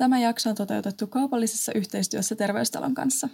[0.00, 3.28] Tämä jakso on toteutettu kaupallisessa yhteistyössä Terveystalon kanssa.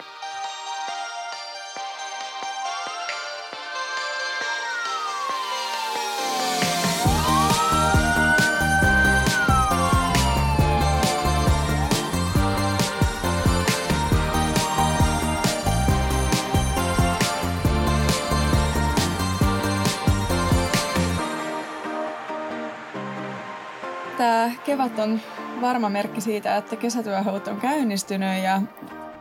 [24.18, 25.20] Tämä kevät on
[25.66, 28.62] varma merkki siitä, että kesätyöhaut on käynnistynyt ja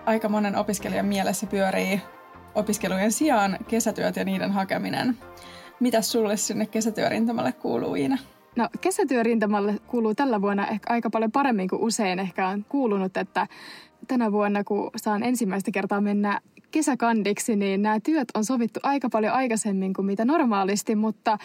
[0.05, 2.01] aika monen opiskelijan mielessä pyörii
[2.55, 5.17] opiskelujen sijaan kesätyöt ja niiden hakeminen.
[5.79, 8.17] Mitä sulle sinne kesätyörintamalle kuuluu, Iina?
[8.55, 13.48] No kesätyörintamalle kuuluu tällä vuonna ehkä aika paljon paremmin kuin usein ehkä on kuulunut, että
[14.07, 19.33] tänä vuonna kun saan ensimmäistä kertaa mennä kesäkandiksi, niin nämä työt on sovittu aika paljon
[19.33, 21.37] aikaisemmin kuin mitä normaalisti, mutta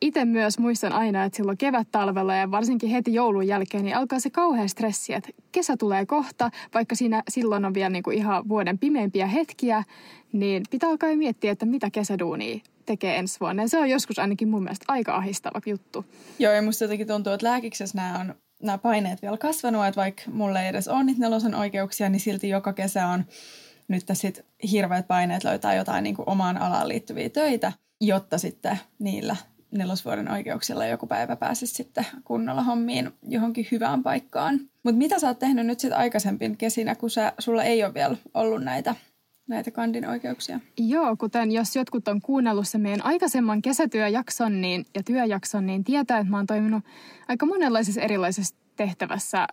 [0.00, 4.30] itse myös muistan aina, että silloin kevät-talvella ja varsinkin heti joulun jälkeen, niin alkaa se
[4.30, 8.78] kauhea stressi, että kesä tulee kohta, vaikka siinä silloin on vielä niin kuin ihan vuoden
[8.78, 9.84] pimeimpiä hetkiä,
[10.32, 13.62] niin pitää alkaa miettiä, että mitä kesäduunia tekee ensi vuonna.
[13.62, 16.04] Ja se on joskus ainakin mun mielestä aika ahistava juttu.
[16.38, 20.22] Joo, ja musta jotenkin tuntuu, että lääkiksessä nämä on nämä paineet vielä kasvanut, että vaikka
[20.32, 23.24] mulle ei edes ole niitä nelosen oikeuksia, niin silti joka kesä on
[23.88, 29.36] nyt sitten hirveät paineet löytää jotain niin kuin omaan alaan liittyviä töitä, jotta sitten niillä
[29.70, 34.60] nelosvuoden oikeuksilla joku päivä pääsisi sitten kunnolla hommiin johonkin hyvään paikkaan.
[34.82, 38.16] Mutta mitä sä oot tehnyt nyt sitten aikaisempin kesinä, kun sä, sulla ei ole vielä
[38.34, 38.94] ollut näitä
[39.48, 40.60] näitä kandin oikeuksia.
[40.78, 46.18] Joo, kuten jos jotkut on kuunnellut se meidän aikaisemman kesätyöjakson niin, ja työjakson, niin tietää,
[46.18, 46.84] että mä oon toiminut
[47.28, 49.46] aika monenlaisessa erilaisessa tehtävässä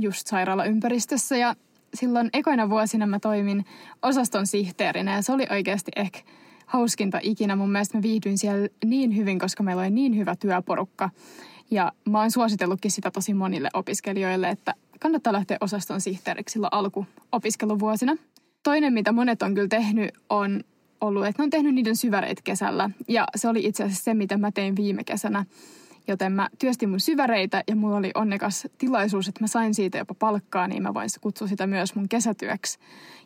[0.00, 1.36] just sairaalaympäristössä.
[1.36, 1.56] Ja
[1.94, 3.64] silloin ekoina vuosina mä toimin
[4.02, 6.20] osaston sihteerinä ja se oli oikeasti ehkä
[6.66, 7.56] hauskinta ikinä.
[7.56, 11.10] Mun mielestä mä viihdyin siellä niin hyvin, koska meillä oli niin hyvä työporukka.
[11.70, 18.16] Ja mä oon suositellutkin sitä tosi monille opiskelijoille, että kannattaa lähteä osaston sihteeriksi silloin alkuopiskeluvuosina.
[18.62, 20.60] Toinen, mitä monet on kyllä tehnyt, on
[21.00, 22.90] ollut, että ne on tehnyt niiden syväreitä kesällä.
[23.08, 25.44] Ja se oli itse asiassa se, mitä mä tein viime kesänä.
[26.10, 30.14] Joten mä työstin mun syväreitä ja mulla oli onnekas tilaisuus, että mä sain siitä jopa
[30.14, 32.78] palkkaa, niin mä voin kutsua sitä myös mun kesätyöksi.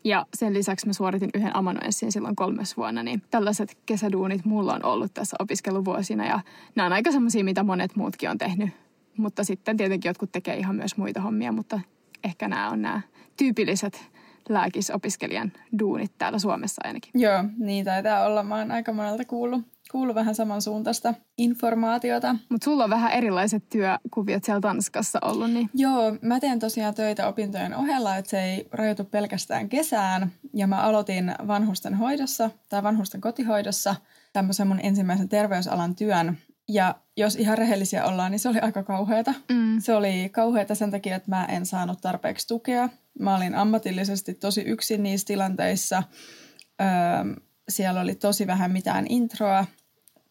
[0.04, 4.84] Ja sen lisäksi mä suoritin yhden amanuenssin silloin kolmes vuonna, niin tällaiset kesäduunit mulla on
[4.84, 6.40] ollut tässä opiskeluvuosina ja
[6.74, 8.70] nämä on aika semmoisia, mitä monet muutkin on tehnyt.
[9.16, 11.80] Mutta sitten tietenkin jotkut tekee ihan myös muita hommia, mutta
[12.24, 13.00] ehkä nämä on nämä
[13.36, 14.10] tyypilliset
[14.48, 17.10] lääkisopiskelijan duunit täällä Suomessa ainakin.
[17.14, 18.42] Joo, niin taitaa olla.
[18.42, 22.36] Mä oon aika monelta kuullut, kuullut vähän samansuuntaista informaatiota.
[22.48, 25.70] Mutta sulla on vähän erilaiset työkuviot siellä Tanskassa ollut, niin...
[25.74, 30.32] Joo, mä teen tosiaan töitä opintojen ohella, että se ei rajoitu pelkästään kesään.
[30.54, 33.94] Ja mä aloitin vanhusten hoidossa tai vanhusten kotihoidossa
[34.32, 36.38] tämmöisen mun ensimmäisen terveysalan työn.
[36.68, 39.34] Ja jos ihan rehellisiä ollaan, niin se oli aika kauheata.
[39.48, 39.80] Mm.
[39.80, 42.88] Se oli kauheata sen takia, että mä en saanut tarpeeksi tukea.
[43.18, 46.02] Mä olin ammatillisesti tosi yksin niissä tilanteissa.
[46.80, 46.86] Öö,
[47.68, 49.64] siellä oli tosi vähän mitään introa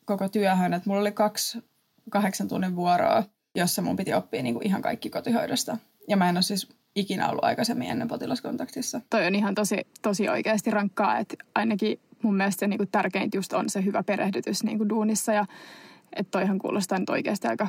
[0.05, 0.73] koko työhön.
[0.73, 1.63] Että mulla oli kaksi
[2.09, 3.23] kahdeksan tunnin vuoroa,
[3.55, 5.77] jossa mun piti oppia niin kuin ihan kaikki kotihoidosta.
[6.07, 9.01] Ja mä en ole siis ikinä ollut aikaisemmin ennen potilaskontaktissa.
[9.09, 13.53] Toi on ihan tosi, tosi oikeasti rankkaa, että ainakin mun mielestä niin kuin tärkeintä just
[13.53, 15.45] on se hyvä perehdytys niin kuin duunissa ja
[16.15, 17.67] että toihan kuulostaa nyt oikeasti aika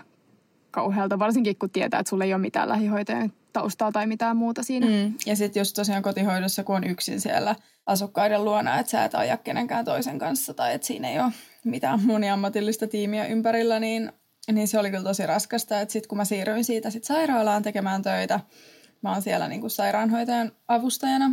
[0.74, 4.86] kauhealta, varsinkin kun tietää, että sulla ei ole mitään lähihoitajan taustaa tai mitään muuta siinä.
[4.86, 5.14] Mm.
[5.26, 9.36] Ja sitten just tosiaan kotihoidossa, kun on yksin siellä asukkaiden luona, että sä et aja
[9.36, 11.32] kenenkään toisen kanssa tai että siinä ei ole
[11.64, 14.12] mitään moniammatillista tiimiä ympärillä, niin,
[14.52, 15.80] niin se oli kyllä tosi raskasta.
[15.80, 18.40] Että sitten kun mä siirryin siitä sit sairaalaan tekemään töitä,
[19.02, 21.30] mä oon siellä niin kuin sairaanhoitajan avustajana,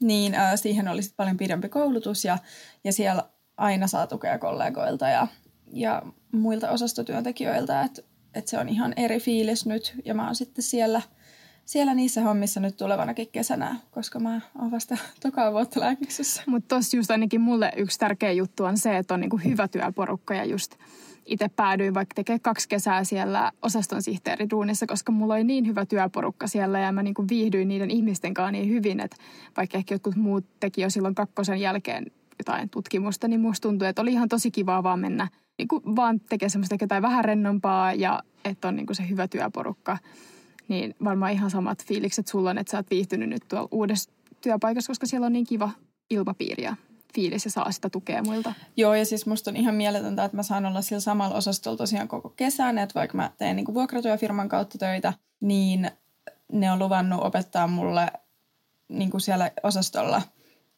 [0.00, 2.38] niin äh, siihen oli sit paljon pidempi koulutus ja,
[2.84, 3.24] ja siellä
[3.56, 5.26] aina saa tukea kollegoilta ja,
[5.72, 6.02] ja
[6.32, 8.02] muilta osastotyöntekijöiltä, että
[8.34, 11.02] että se on ihan eri fiilis nyt ja mä oon sitten siellä,
[11.64, 16.42] siellä niissä hommissa nyt tulevanakin kesänä, koska mä oon vasta tokaa vuotta lääkiksessä.
[16.46, 20.34] Mutta tossa just ainakin mulle yksi tärkeä juttu on se, että on niinku hyvä työporukka
[20.34, 20.76] ja just
[21.26, 26.46] itse päädyin vaikka tekee kaksi kesää siellä osaston sihteeriduunissa, koska mulla oli niin hyvä työporukka
[26.46, 29.16] siellä ja mä niinku viihdyin niiden ihmisten kanssa niin hyvin, että
[29.56, 32.06] vaikka ehkä jotkut muut teki jo silloin kakkosen jälkeen
[32.38, 35.28] jotain tutkimusta, niin musta tuntui, että oli ihan tosi kivaa vaan mennä
[35.58, 39.28] niin kuin vaan tekee semmoista jotain vähän rennompaa ja että on niin kuin se hyvä
[39.28, 39.98] työporukka.
[40.68, 44.10] Niin varmaan ihan samat fiilikset sulla on, että sä oot viihtynyt nyt tuolla uudessa
[44.40, 45.70] työpaikassa, koska siellä on niin kiva
[46.10, 46.76] ilmapiiri ja
[47.14, 48.54] fiilis ja saa sitä tukea muilta.
[48.76, 52.08] Joo, ja siis musta on ihan mieletöntä, että mä saan olla sillä samalla osastolla tosiaan
[52.08, 55.90] koko kesän, että vaikka mä teen niin vuokratyöfirman kautta töitä, niin
[56.52, 58.12] ne on luvannut opettaa mulle
[58.88, 60.22] niin kuin siellä osastolla–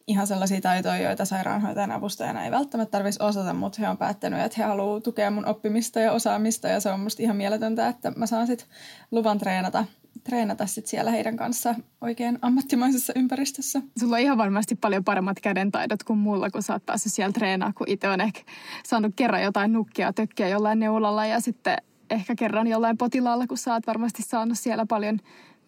[0.07, 4.57] ihan sellaisia taitoja, joita sairaanhoitajan avustajana ei välttämättä tarvitsisi osata, mutta he on päättänyt, että
[4.59, 8.27] he haluavat tukea mun oppimista ja osaamista ja se on musta ihan mieletöntä, että mä
[8.27, 8.69] saan sitten
[9.11, 9.85] luvan treenata,
[10.25, 13.83] treenata sit siellä heidän kanssa oikein ammattimaisessa ympäristössä.
[13.99, 17.73] Sulla on ihan varmasti paljon paremmat kädentaidot kuin mulla, kun sä oot päässyt siellä treenaa,
[17.73, 18.41] kun itse on ehkä
[18.85, 21.77] saanut kerran jotain nukkia, tökkiä jollain neulalla ja sitten
[22.11, 25.21] ehkä kerran jollain potilaalla, kun sä oot varmasti saanut siellä paljon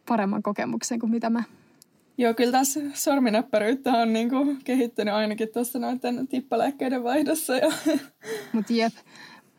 [0.09, 1.43] paremman kokemuksen kuin mitä mä.
[2.19, 7.57] Joo, kyllä tässä sorminäppäryyttä on niin kuin kehittynyt ainakin tuossa noiden tippalääkkeiden vaihdossa.
[7.57, 7.73] Ja...
[8.53, 8.93] Mutta jep,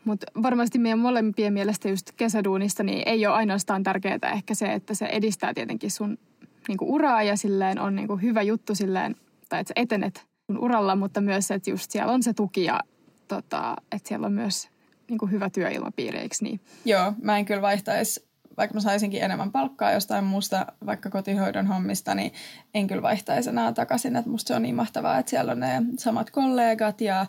[0.05, 4.93] mutta varmasti meidän molempien mielestä just kesäduunista niin ei ole ainoastaan tärkeää ehkä se, että
[4.93, 6.17] se edistää tietenkin sun
[6.67, 9.15] niinku uraa ja silleen on niinku hyvä juttu silleen,
[9.49, 12.79] tai että sä etenet sun uralla, mutta myös, että just siellä on se tuki ja
[13.27, 14.69] tota, että siellä on myös
[15.09, 16.59] niinku hyvä työilmapiiri, eikö niin?
[16.85, 18.26] Joo, mä en kyllä vaihtaisi
[18.57, 22.33] vaikka mä saisinkin enemmän palkkaa jostain muusta, vaikka kotihoidon hommista, niin
[22.73, 24.15] en kyllä vaihtaisi enää takaisin.
[24.15, 27.25] Että musta se on niin mahtavaa, että siellä on ne samat kollegat ja,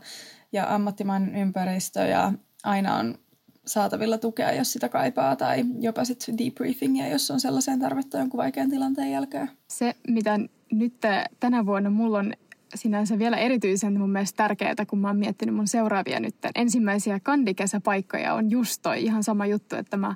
[0.53, 2.33] ja ammattimainen ympäristö ja
[2.65, 3.19] aina on
[3.67, 8.71] saatavilla tukea, jos sitä kaipaa, tai jopa sitten debriefingia, jos on sellaiseen tarvetta jonkun vaikean
[8.71, 9.51] tilanteen jälkeen.
[9.69, 10.39] Se, mitä
[10.73, 10.95] nyt
[11.41, 12.33] tänä vuonna mulla on
[12.75, 18.35] sinänsä vielä erityisen mun mielestä tärkeää, kun mä oon miettinyt mun seuraavia nyt ensimmäisiä kandikesäpaikkoja,
[18.35, 20.15] on just toi ihan sama juttu, että mä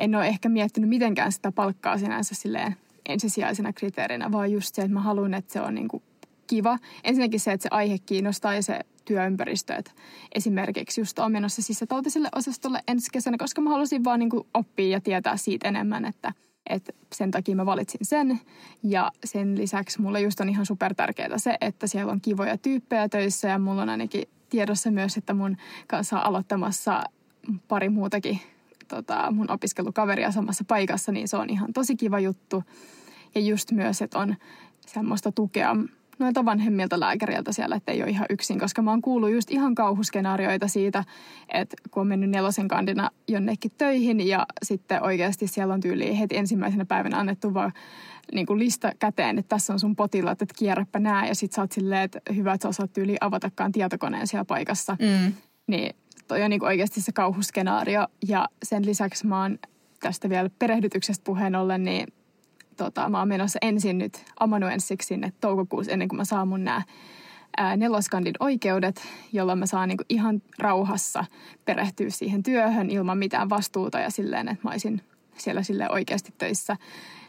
[0.00, 2.76] en ole ehkä miettinyt mitenkään sitä palkkaa sinänsä silleen
[3.08, 6.02] ensisijaisena kriteerinä, vaan just se, että mä haluan, että se on niin kuin
[6.46, 6.78] kiva.
[7.04, 9.74] Ensinnäkin se, että se aihe kiinnostaa ja se työympäristö.
[9.74, 9.92] Että
[10.34, 14.88] esimerkiksi just olen menossa sisätautiselle osastolle ensi kesänä, koska mä halusin vaan niin kuin oppia
[14.88, 16.32] ja tietää siitä enemmän, että,
[16.66, 18.40] että sen takia mä valitsin sen.
[18.82, 23.08] Ja sen lisäksi mulle just on ihan super tärkeää se, että siellä on kivoja tyyppejä
[23.08, 25.56] töissä ja mulla on ainakin tiedossa myös, että mun
[25.86, 27.02] kanssa on aloittamassa
[27.68, 28.40] pari muutakin
[28.90, 32.64] tota, mun opiskelukaveria samassa paikassa, niin se on ihan tosi kiva juttu.
[33.34, 34.36] Ja just myös, että on
[34.86, 35.76] semmoista tukea
[36.20, 39.74] noilta vanhemmilta lääkäriltä siellä, että ei ole ihan yksin, koska mä oon kuullut just ihan
[39.74, 41.04] kauhuskenaarioita siitä,
[41.48, 46.36] että kun on mennyt nelosen kandina jonnekin töihin ja sitten oikeasti siellä on tyyli heti
[46.36, 47.72] ensimmäisenä päivänä annettu vaan
[48.34, 51.62] niin kuin lista käteen, että tässä on sun potilaat, että kierräpä nää ja sitten sä
[51.62, 54.96] oot silleen, että hyvä, että sä osaat tyyli avatakaan tietokoneen siellä paikassa.
[55.00, 55.32] Mm.
[55.66, 55.96] Niin
[56.30, 58.06] toi on niin oikeasti se kauhuskenaario.
[58.28, 59.58] Ja sen lisäksi mä oon
[60.00, 62.06] tästä vielä perehdytyksestä puheen ollen, niin
[62.76, 66.82] tota, mä oon menossa ensin nyt amanuenssiksi sinne toukokuussa ennen kuin mä saan mun nämä
[67.76, 71.24] neloskandin oikeudet, jolloin mä saan niinku ihan rauhassa
[71.64, 75.00] perehtyä siihen työhön ilman mitään vastuuta ja silleen, että mä olisin
[75.36, 76.76] siellä sille oikeasti töissä.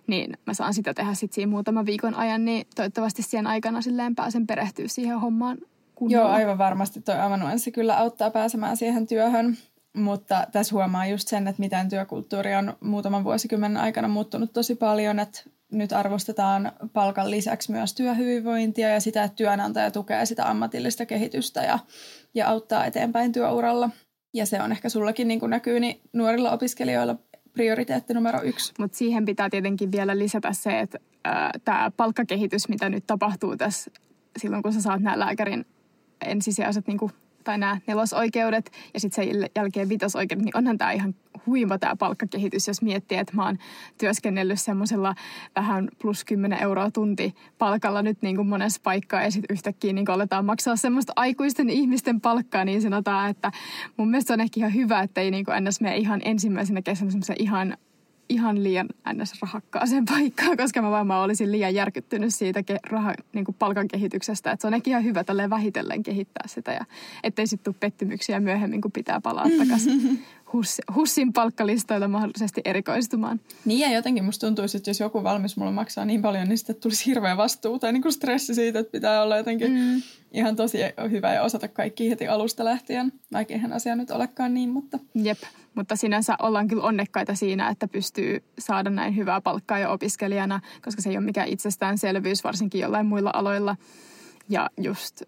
[0.07, 4.15] Niin mä saan sitä tehdä sitten siinä muutaman viikon ajan, niin toivottavasti siihen aikana silleen
[4.15, 5.57] pääsen perehtyä siihen hommaan
[6.01, 6.27] kunnolla.
[6.27, 9.57] Joo, aivan varmasti tuo amanuenssi kyllä auttaa pääsemään siihen työhön.
[9.97, 15.19] Mutta tässä huomaa just sen, että miten työkulttuuri on muutaman vuosikymmenen aikana muuttunut tosi paljon,
[15.19, 21.61] että nyt arvostetaan palkan lisäksi myös työhyvinvointia ja sitä, että työnantaja tukee sitä ammatillista kehitystä
[21.61, 21.79] ja,
[22.33, 23.89] ja auttaa eteenpäin työuralla.
[24.33, 27.15] Ja se on ehkä sullakin niin kuin näkyy niin nuorilla opiskelijoilla
[27.53, 28.73] prioriteetti numero yksi.
[28.79, 30.99] Mutta siihen pitää tietenkin vielä lisätä se, että
[31.65, 33.91] tämä palkkakehitys, mitä nyt tapahtuu tässä
[34.37, 35.65] silloin, kun sä saat nämä lääkärin
[36.25, 37.11] ensisijaiset niin kuin,
[37.43, 41.15] tai nämä nelosoikeudet ja sitten sen jälkeen vitosoikeudet, niin onhan tämä ihan
[41.45, 43.57] huima tämä palkkakehitys, jos miettii, että mä oon
[43.97, 45.15] työskennellyt semmoisella
[45.55, 50.09] vähän plus 10 euroa tunti palkalla nyt niin kuin monessa paikkaa ja sitten yhtäkkiä niin
[50.09, 53.51] aletaan maksaa semmoista aikuisten ihmisten palkkaa, niin sanotaan, että
[53.97, 55.81] mun mielestä on ehkä ihan hyvä, että ei niin kuin ns.
[55.81, 57.77] mene ihan ensimmäisenä kesänä semmoisen ihan
[58.31, 59.41] ihan liian ns.
[59.41, 64.51] rahakkaaseen paikkaan, koska mä varmaan olisin liian järkyttynyt siitä ke- raha, niin kuin palkan kehityksestä.
[64.51, 66.85] Että se on ihan hyvä tälleen vähitellen kehittää sitä ja
[67.23, 73.39] ettei sitten tule pettymyksiä myöhemmin, kun pitää palaa takaisin Huss, Hussin palkkalistoilla mahdollisesti erikoistumaan.
[73.65, 76.75] Niin ja jotenkin musta tuntuu, että jos joku valmis mulle maksaa niin paljon, niin sitten
[76.75, 80.01] tulisi hirveä vastuu tai niin kuin stressi siitä, että pitää olla jotenkin mm.
[80.31, 80.77] ihan tosi
[81.11, 83.13] hyvä ja osata kaikki heti alusta lähtien.
[83.33, 84.99] Vaikka eihän asia nyt olekaan niin, mutta...
[85.15, 85.39] Jep,
[85.75, 91.01] mutta sinänsä ollaan kyllä onnekkaita siinä, että pystyy saada näin hyvää palkkaa jo opiskelijana, koska
[91.01, 93.75] se ei ole mikään itsestäänselvyys, varsinkin jollain muilla aloilla.
[94.49, 95.21] Ja just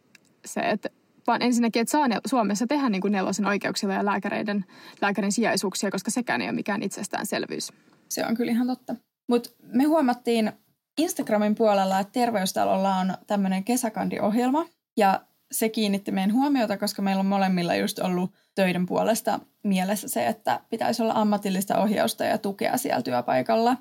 [0.45, 0.89] se, että
[1.27, 4.65] vaan ensinnäkin, että saa Suomessa tehdä niin kuin nelosen oikeuksilla ja lääkäreiden,
[5.01, 7.73] lääkärin sijaisuuksia, koska sekään ei ole mikään itsestäänselvyys.
[8.09, 8.95] Se on kyllä ihan totta.
[9.27, 10.51] Mutta me huomattiin
[10.97, 14.65] Instagramin puolella, että Terveystalolla on tämmöinen kesäkandiohjelma
[14.97, 20.27] ja se kiinnitti meidän huomiota, koska meillä on molemmilla just ollut töiden puolesta mielessä se,
[20.27, 23.77] että pitäisi olla ammatillista ohjausta ja tukea siellä työpaikalla.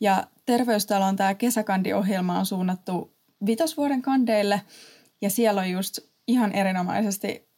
[0.00, 3.16] Ja Terveystalon tämä kesäkandiohjelma on suunnattu
[3.46, 4.60] vitosvuoden kandeille
[5.22, 7.48] ja siellä on just ihan erinomaisesti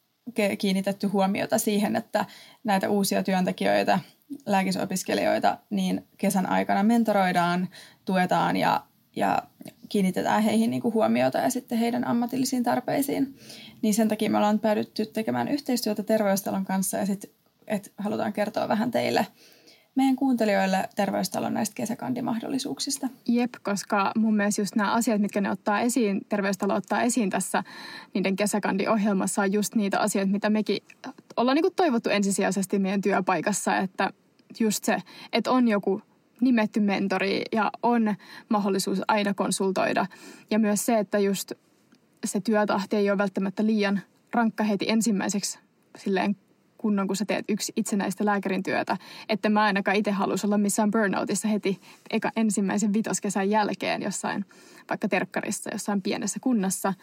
[0.57, 2.25] kiinnitetty huomiota siihen, että
[2.63, 3.99] näitä uusia työntekijöitä,
[4.45, 7.69] lääkisopiskelijoita, niin kesän aikana mentoroidaan,
[8.05, 8.83] tuetaan ja,
[9.15, 9.43] ja
[9.89, 13.35] kiinnitetään heihin niin kuin huomiota ja sitten heidän ammatillisiin tarpeisiin.
[13.81, 17.29] Niin sen takia me ollaan päädytty tekemään yhteistyötä Terveystalon kanssa ja sitten,
[17.67, 19.27] että halutaan kertoa vähän teille
[19.99, 23.07] meidän kuuntelijoille terveystalon näistä kesäkandimahdollisuuksista.
[23.27, 27.63] Jep, koska mun mielestä just nämä asiat, mitkä ne ottaa esiin, terveystalo ottaa esiin tässä
[28.13, 30.77] niiden kesäkandiohjelmassa on just niitä asioita, mitä mekin
[31.37, 34.09] ollaan niin toivottu ensisijaisesti meidän työpaikassa, että
[34.59, 34.97] just se,
[35.33, 36.01] että on joku
[36.41, 38.15] nimetty mentori ja on
[38.49, 40.05] mahdollisuus aina konsultoida.
[40.51, 41.51] Ja myös se, että just
[42.25, 44.01] se työtahti ei ole välttämättä liian
[44.31, 45.59] rankka heti ensimmäiseksi
[45.97, 46.35] silleen
[46.79, 48.97] kunnon, kun sä teet yksi itsenäistä lääkärin työtä.
[49.29, 54.45] Että mä ainakaan itse haluaisin olla missään burnoutissa heti eka ensimmäisen vitoskesän jälkeen jossain,
[54.89, 56.93] vaikka terkkarissa, jossain pienessä kunnassa.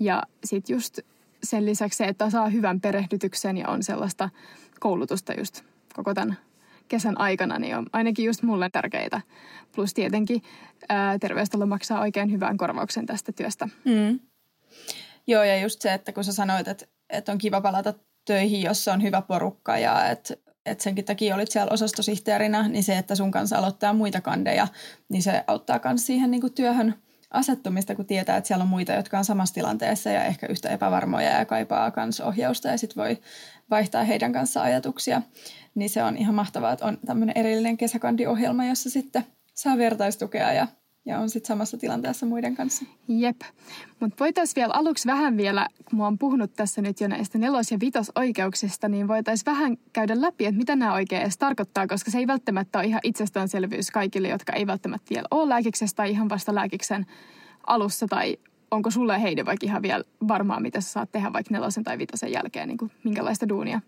[0.00, 0.98] Ja sitten just
[1.42, 4.30] sen lisäksi se, että saa hyvän perehdytyksen ja on sellaista
[4.80, 5.62] koulutusta just
[5.94, 6.38] koko tämän
[6.88, 9.20] kesän aikana, niin on ainakin just mulle tärkeitä.
[9.74, 10.42] Plus tietenkin
[10.88, 13.68] ää, terveystalo maksaa oikein hyvän korvauksen tästä työstä.
[13.84, 14.20] Mm.
[15.26, 17.94] Joo, ja just se, että kun sä sanoit, että, että on kiva palata
[18.26, 20.34] töihin, jossa on hyvä porukka ja että
[20.66, 24.68] että senkin takia olit siellä osastosihteerinä, niin se, että sun kanssa aloittaa muita kandeja,
[25.08, 26.94] niin se auttaa myös siihen niin kuin työhön
[27.30, 31.30] asettumista, kun tietää, että siellä on muita, jotka on samassa tilanteessa ja ehkä yhtä epävarmoja
[31.30, 33.18] ja kaipaa myös ohjausta ja sitten voi
[33.70, 35.22] vaihtaa heidän kanssa ajatuksia.
[35.74, 40.66] Niin se on ihan mahtavaa, että on tämmöinen erillinen kesäkandiohjelma, jossa sitten saa vertaistukea ja
[41.06, 42.84] ja on sitten samassa tilanteessa muiden kanssa.
[43.08, 43.40] Jep.
[44.00, 47.70] Mutta voitaisiin vielä aluksi vähän vielä, kun mä oon puhunut tässä nyt jo näistä nelos-
[47.70, 52.18] ja vitosoikeuksista, niin voitaisiin vähän käydä läpi, että mitä nämä oikein edes tarkoittaa, koska se
[52.18, 56.54] ei välttämättä ole ihan itsestäänselvyys kaikille, jotka ei välttämättä vielä ole lääkiksessä tai ihan vasta
[56.54, 57.06] lääkiksen
[57.66, 58.36] alussa tai
[58.70, 62.32] onko sulle Heidi vaikka ihan vielä varmaa, mitä sä saat tehdä vaikka nelosen tai vitosen
[62.32, 63.80] jälkeen, niin kuin minkälaista duunia?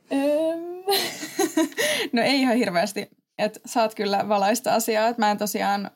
[2.12, 3.10] no ei ihan hirveästi.
[3.38, 5.08] Et saat kyllä valaista asiaa.
[5.08, 5.90] Et mä en tosiaan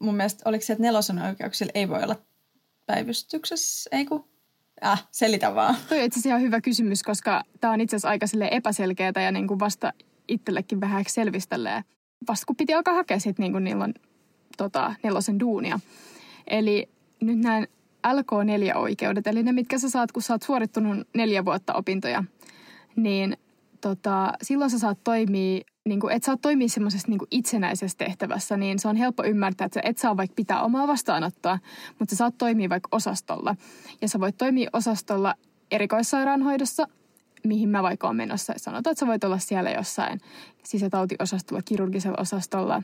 [0.00, 2.16] mun mielestä, oliko se, että nelosen oikeuksilla ei voi olla
[2.86, 4.24] päivystyksessä, ei kun?
[4.84, 5.76] Äh, selitä vaan.
[5.88, 9.32] Toi on itse asiassa ihan hyvä kysymys, koska tämä on itse asiassa aika epäselkeää ja
[9.32, 9.92] niin kuin vasta
[10.28, 11.82] itsellekin vähän selvistelee.
[12.28, 13.94] Vasta kun piti alkaa hakea sitten niin kuin niillä on
[14.56, 15.80] tota, nelosen duunia.
[16.46, 16.88] Eli
[17.20, 17.68] nyt näin
[18.06, 22.24] LK4-oikeudet, eli ne mitkä sä saat, kun sä oot suorittunut neljä vuotta opintoja,
[22.96, 23.36] niin
[23.80, 28.78] tota, silloin sä saat toimia niin kuin, et saa toimia semmoisessa niin itsenäisessä tehtävässä, niin
[28.78, 31.58] se on helppo ymmärtää, että sä et saa vaikka pitää omaa vastaanottoa,
[31.98, 33.56] mutta sä saat toimia vaikka osastolla.
[34.02, 35.34] Ja sä voit toimia osastolla
[35.70, 36.86] erikoissairaanhoidossa,
[37.44, 38.54] mihin mä vaikka olen menossa.
[38.56, 40.20] Sanotaan, että sä voit olla siellä jossain
[40.62, 42.82] sisätautiosastolla, kirurgisella osastolla,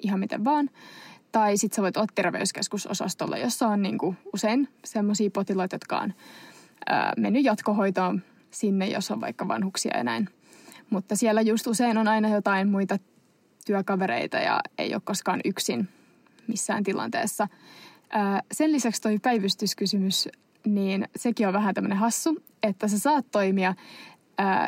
[0.00, 0.70] ihan miten vaan.
[1.32, 6.14] Tai sitten sä voit olla terveyskeskusosastolla, jossa on niin kuin usein semmoisia potilaita, jotka on
[6.86, 10.28] ää, mennyt jatkohoitoon sinne, jos on vaikka vanhuksia ja näin.
[10.90, 12.98] Mutta siellä just usein on aina jotain muita
[13.66, 15.88] työkavereita ja ei ole koskaan yksin
[16.48, 17.48] missään tilanteessa.
[18.52, 20.28] Sen lisäksi toi päivystyskysymys,
[20.66, 23.74] niin sekin on vähän tämmöinen hassu, että sä saat toimia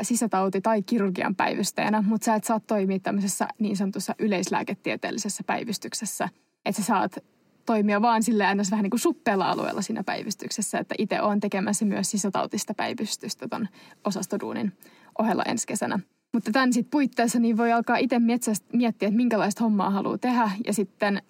[0.03, 6.29] sisätauti- tai kirurgian päivystäjänä, mutta sä et saa toimia tämmöisessä niin sanotussa yleislääketieteellisessä päivystyksessä.
[6.67, 7.19] Että sä saat
[7.67, 11.85] toimia vaan sille aina vähän niin kuin suppealla alueella siinä päivystyksessä, että itse olen tekemässä
[11.85, 13.69] myös sisätautista päivystystä ton
[14.05, 14.73] osastoduunin
[15.19, 16.01] ohella ensi kesänä.
[16.33, 20.51] Mutta tämän sitten puitteissa niin voi alkaa itse miettiä, että minkälaista hommaa haluaa tehdä.
[20.67, 21.23] Ja sitten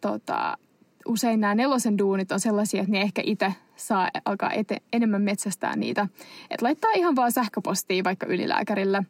[0.00, 0.58] tota,
[1.06, 5.76] usein nämä nelosen duunit on sellaisia, että ne ehkä itse saa alkaa ete, enemmän metsästää
[5.76, 6.08] niitä.
[6.50, 9.02] Että laittaa ihan vaan sähköpostia vaikka ylilääkärille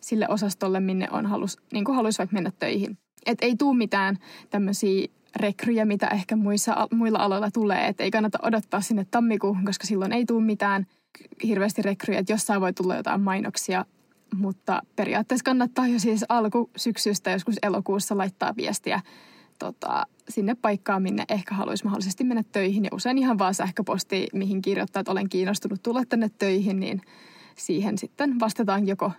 [0.00, 2.98] sille osastolle, minne on halus, niin kuin haluaisi vaikka mennä töihin.
[3.26, 4.18] Että ei tule mitään
[4.50, 7.86] tämmöisiä rekryjä, mitä ehkä muissa, muilla aloilla tulee.
[7.88, 10.86] Että ei kannata odottaa sinne tammikuuhun, koska silloin ei tule mitään
[11.42, 12.20] hirveästi rekryjä.
[12.20, 13.84] Että jossain voi tulla jotain mainoksia
[14.34, 19.00] mutta periaatteessa kannattaa jo siis alkusyksystä joskus elokuussa laittaa viestiä
[19.58, 22.84] tota, sinne paikkaan, minne ehkä haluaisi mahdollisesti mennä töihin.
[22.84, 27.00] Ja usein ihan vaan sähköposti, mihin kirjoittaa, että olen kiinnostunut tulla tänne töihin, niin
[27.56, 29.12] siihen sitten vastataan joko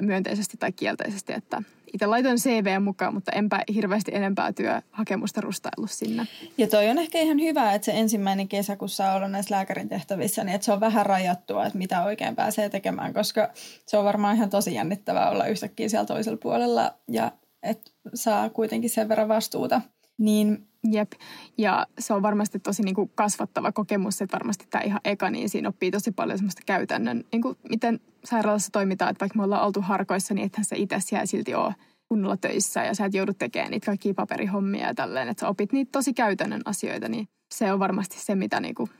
[0.00, 6.26] myönteisesti tai kielteisesti, että itse laitoin CV mukaan, mutta enpä hirveästi enempää työhakemusta rustaillut sinne.
[6.58, 9.88] Ja toi on ehkä ihan hyvä, että se ensimmäinen kesä, kun saa olla näissä lääkärin
[9.88, 13.50] tehtävissä, niin että se on vähän rajattua, että mitä oikein pääsee tekemään, koska
[13.86, 17.32] se on varmaan ihan tosi jännittävää olla yhtäkkiä siellä toisella puolella ja
[17.62, 19.80] että saa kuitenkin sen verran vastuuta.
[20.18, 21.12] Niin Jep,
[21.58, 25.48] ja se on varmasti tosi niin kuin kasvattava kokemus, että varmasti tämä ihan eka, niin
[25.48, 29.66] siinä oppii tosi paljon semmoista käytännön, niin kuin miten sairaalassa toimitaan, että vaikka me ollaan
[29.66, 31.74] oltu harkoissa, niin ethän se itse siellä silti ole
[32.08, 35.72] kunnolla töissä ja sä et joudu tekemään niitä kaikkia paperihommia ja tälleen, että sä opit
[35.72, 38.90] niitä tosi käytännön asioita, niin se on varmasti se, mitä niin kuin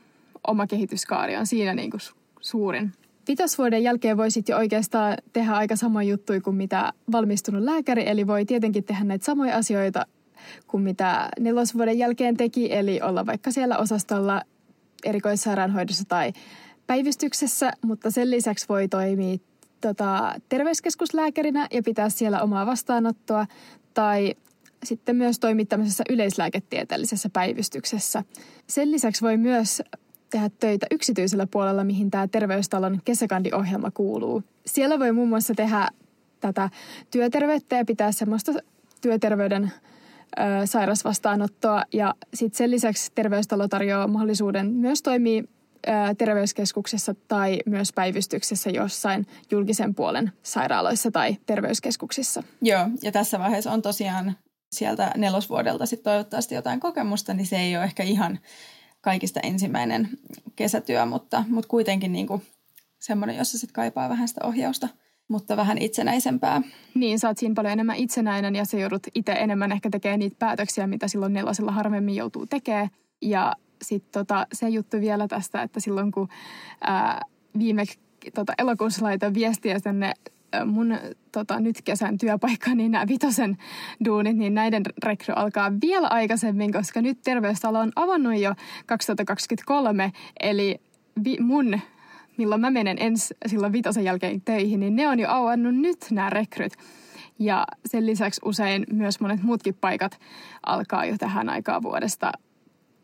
[0.47, 2.01] oma kehityskaari on siinä niin kuin
[2.41, 2.91] suurin.
[3.27, 8.45] Vitosvuoden jälkeen voisit jo oikeastaan tehdä aika samoja juttuja kuin mitä valmistunut lääkäri, eli voi
[8.45, 10.05] tietenkin tehdä näitä samoja asioita
[10.67, 14.41] kuin mitä nelosvuoden jälkeen teki, eli olla vaikka siellä osastolla
[15.03, 16.33] erikoissairaanhoidossa tai
[16.87, 19.37] päivystyksessä, mutta sen lisäksi voi toimia
[19.81, 23.45] tota, terveyskeskuslääkärinä ja pitää siellä omaa vastaanottoa
[23.93, 24.35] tai
[24.83, 28.23] sitten myös toimia tämmöisessä yleislääketieteellisessä päivystyksessä.
[28.67, 29.81] Sen lisäksi voi myös
[30.29, 34.43] tehdä töitä yksityisellä puolella, mihin tämä Terveystalon kesäkandiohjelma kuuluu.
[34.65, 35.87] Siellä voi muun muassa tehdä
[36.39, 36.69] tätä
[37.11, 38.51] työterveyttä ja pitää semmoista
[39.01, 39.71] työterveyden
[40.39, 41.83] ö, sairasvastaanottoa.
[41.93, 45.43] Ja sitten sen lisäksi Terveystalo tarjoaa mahdollisuuden myös toimia
[45.87, 52.43] ö, terveyskeskuksessa tai myös päivystyksessä jossain julkisen puolen sairaaloissa tai terveyskeskuksissa.
[52.61, 54.35] Joo, ja tässä vaiheessa on tosiaan
[54.71, 58.39] sieltä nelosvuodelta sitten toivottavasti jotain kokemusta, niin se ei ole ehkä ihan
[59.01, 60.09] kaikista ensimmäinen
[60.55, 62.41] kesätyö, mutta, mutta kuitenkin niin kuin
[62.99, 64.87] semmoinen, jossa sitten kaipaa vähän sitä ohjausta,
[65.29, 66.61] mutta vähän itsenäisempää.
[66.93, 70.35] Niin, sä oot siinä paljon enemmän itsenäinen ja sä joudut itse enemmän ehkä tekemään niitä
[70.39, 72.89] päätöksiä, mitä silloin nelosella harvemmin joutuu tekemään.
[73.21, 76.27] Ja sitten tota, se juttu vielä tästä, että silloin kun
[76.81, 77.21] ää,
[77.59, 77.83] viime
[78.33, 80.13] tota, elokuussa laitoin viestiä tänne
[80.65, 80.97] mun
[81.31, 83.57] tota, nyt kesän työpaikka, niin nämä vitosen
[84.05, 88.53] duunit, niin näiden rekry alkaa vielä aikaisemmin, koska nyt terveystalo on avannut jo
[88.85, 90.81] 2023, eli
[91.23, 91.79] vi, mun,
[92.39, 96.29] milloin mä menen ensi silloin vitosen jälkeen töihin, niin ne on jo avannut nyt nämä
[96.29, 96.73] rekryt.
[97.39, 100.19] Ja sen lisäksi usein myös monet muutkin paikat
[100.65, 102.31] alkaa jo tähän aikaan vuodesta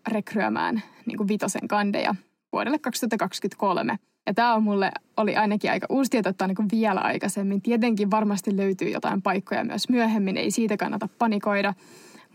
[0.08, 2.15] rekryämään niin kuin vitosen kandeja
[2.54, 4.00] vuodelle 2023.
[4.25, 7.62] Ja tämä on mulle, oli ainakin aika uusi tieto, että on niin vielä aikaisemmin.
[7.62, 11.74] Tietenkin varmasti löytyy jotain paikkoja myös myöhemmin, ei siitä kannata panikoida.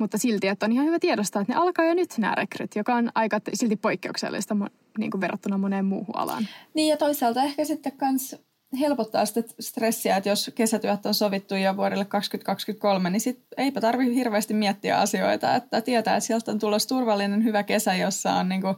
[0.01, 2.95] Mutta silti, että on ihan hyvä tiedostaa, että ne alkaa jo nyt nämä rekryt, joka
[2.95, 4.57] on aika silti poikkeuksellista
[4.99, 6.49] niin kuin verrattuna moneen muuhun alaan.
[6.75, 8.37] Niin ja toisaalta ehkä sitten kans
[8.81, 14.15] helpottaa sitä stressiä, että jos kesätyöt on sovittu jo vuodelle 2023, niin sit eipä tarvitse
[14.15, 18.61] hirveästi miettiä asioita, että tietää, että sieltä on tulossa turvallinen hyvä kesä, jossa on niin
[18.61, 18.77] kuin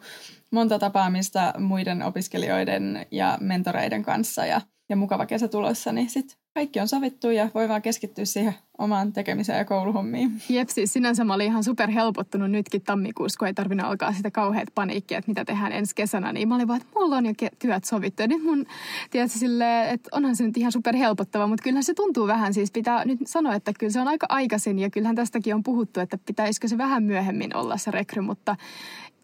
[0.51, 6.81] monta tapaamista muiden opiskelijoiden ja mentoreiden kanssa ja, ja mukava kesä tulossa, niin sitten kaikki
[6.81, 10.43] on sovittu ja voi vaan keskittyä siihen omaan tekemiseen ja kouluhommiin.
[10.49, 14.31] Jep, siis sinänsä mä olin ihan super helpottunut nytkin tammikuussa, kun ei tarvinnut alkaa sitä
[14.31, 16.33] kauheat paniikkia, että mitä tehdään ensi kesänä.
[16.33, 18.23] Niin mä olin vaan, että mulla on jo työt sovittu.
[18.23, 18.67] Ja nyt mun,
[19.11, 22.55] tiedätkö, sille, että onhan se nyt ihan super helpottava, mutta kyllähän se tuntuu vähän.
[22.55, 26.01] Siis pitää nyt sanoa, että kyllä se on aika aikaisin ja kyllähän tästäkin on puhuttu,
[26.01, 28.57] että pitäisikö se vähän myöhemmin olla se rekry, mutta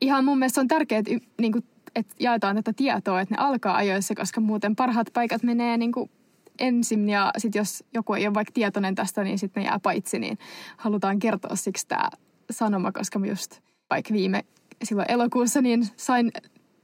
[0.00, 1.64] ihan mun mielestä on tärkeää, että, niin kuin,
[1.94, 6.10] että jaetaan tätä tietoa, että ne alkaa ajoissa, koska muuten parhaat paikat menee niin kuin
[6.58, 10.18] ensin ja sitten jos joku ei ole vaikka tietoinen tästä, niin sitten ne jää paitsi,
[10.18, 10.38] niin
[10.76, 12.10] halutaan kertoa siksi tämä
[12.50, 14.44] sanoma, koska mä just vaikka viime
[14.84, 16.32] silloin elokuussa niin sain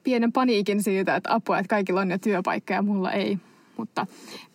[0.03, 3.39] pienen paniikin siitä, että apua, että kaikilla on jo työpaikka ja mulla ei.
[3.77, 4.07] Mutta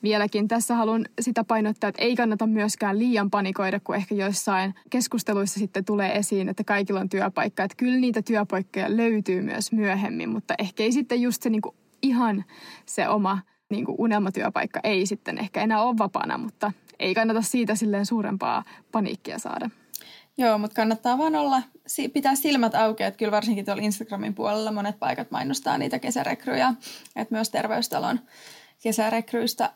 [0.04, 5.60] vieläkin tässä haluan sitä painottaa, että ei kannata myöskään liian panikoida, kun ehkä joissain keskusteluissa
[5.60, 7.64] sitten tulee esiin, että kaikilla on työpaikka.
[7.64, 11.76] Että kyllä niitä työpaikkoja löytyy myös myöhemmin, mutta ehkä ei sitten just se niin kuin
[12.02, 12.44] ihan
[12.86, 17.76] se oma niin kuin unelmatyöpaikka ei sitten ehkä enää ole vapaana, mutta ei kannata siitä
[17.76, 19.70] silleen suurempaa paniikkia saada.
[20.38, 21.62] Joo, mutta kannattaa vaan olla,
[22.14, 26.74] pitää silmät auki, että kyllä varsinkin tuolla Instagramin puolella monet paikat mainostaa niitä kesärekryjä,
[27.16, 28.20] että myös terveystalon
[28.84, 29.72] kesärekryistä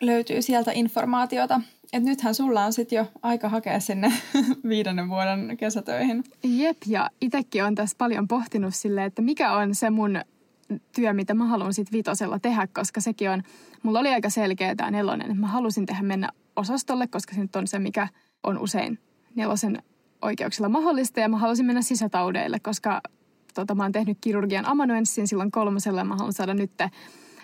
[0.00, 1.60] löytyy sieltä informaatiota.
[1.92, 4.12] Et nythän sulla on sitten jo aika hakea sinne
[4.68, 6.24] viidennen vuoden kesätöihin.
[6.42, 10.20] Jep, ja itsekin on tässä paljon pohtinut sille, että mikä on se mun
[10.94, 13.42] työ, mitä mä haluan sitten vitosella tehdä, koska sekin on,
[13.82, 17.56] mulla oli aika selkeä tämä nelonen, että mä halusin tehdä mennä osastolle, koska se nyt
[17.56, 18.08] on se, mikä
[18.42, 18.98] on usein
[19.34, 19.82] nelosen
[20.22, 23.00] oikeuksilla mahdollista, ja mä halusin mennä sisätaudeille, koska
[23.54, 26.72] tota, mä oon tehnyt kirurgian amanuenssin silloin kolmosella, ja mä haluan saada nyt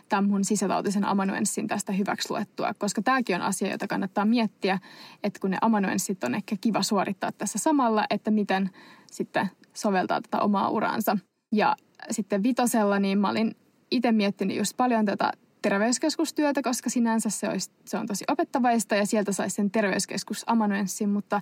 [0.08, 4.78] tämän mun sisätautisen amanuenssin tästä hyväksi luettua, koska tämäkin on asia, jota kannattaa miettiä,
[5.22, 8.70] että kun ne amanuenssit on ehkä kiva suorittaa tässä samalla, että miten
[9.10, 11.18] sitten soveltaa tätä omaa uraansa.
[11.52, 11.76] Ja
[12.10, 13.56] sitten vitosella, niin mä olin
[13.90, 19.06] itse miettinyt just paljon tätä terveyskeskustyötä, koska sinänsä se, olisi, se on tosi opettavaista ja
[19.06, 21.40] sieltä saisi sen terveyskeskus amanuenssin, mutta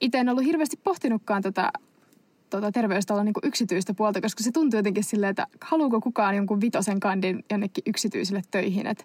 [0.00, 1.72] itse en ollut hirveästi pohtinutkaan tätä
[2.50, 7.00] tuota, terveystalon niin yksityistä puolta, koska se tuntuu jotenkin silleen, että haluuko kukaan jonkun vitosen
[7.00, 8.86] kandin jonnekin yksityisille töihin.
[8.86, 9.04] Että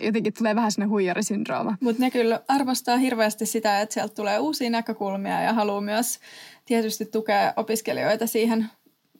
[0.00, 1.76] jotenkin tulee vähän sinne huijarisyndrooma.
[1.80, 6.18] Mutta ne kyllä arvostaa hirveästi sitä, että sieltä tulee uusia näkökulmia ja haluaa myös
[6.64, 8.70] tietysti tukea opiskelijoita siihen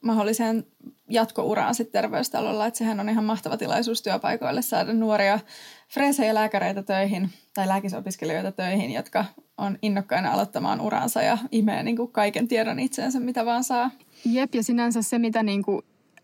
[0.03, 0.65] mahdolliseen
[1.11, 2.67] jatkouraan sitten terveystalolla.
[2.67, 5.41] Että sehän on ihan mahtava tilaisuus työpaikoille saada nuoria
[5.89, 9.25] freesejä lääkäreitä töihin tai lääkisopiskelijoita töihin, jotka
[9.59, 13.91] on innokkaina aloittamaan uransa ja imee niin kuin kaiken tiedon itseensä, mitä vaan saa.
[14.25, 15.83] Jep, ja sinänsä se, mitä niin kuin,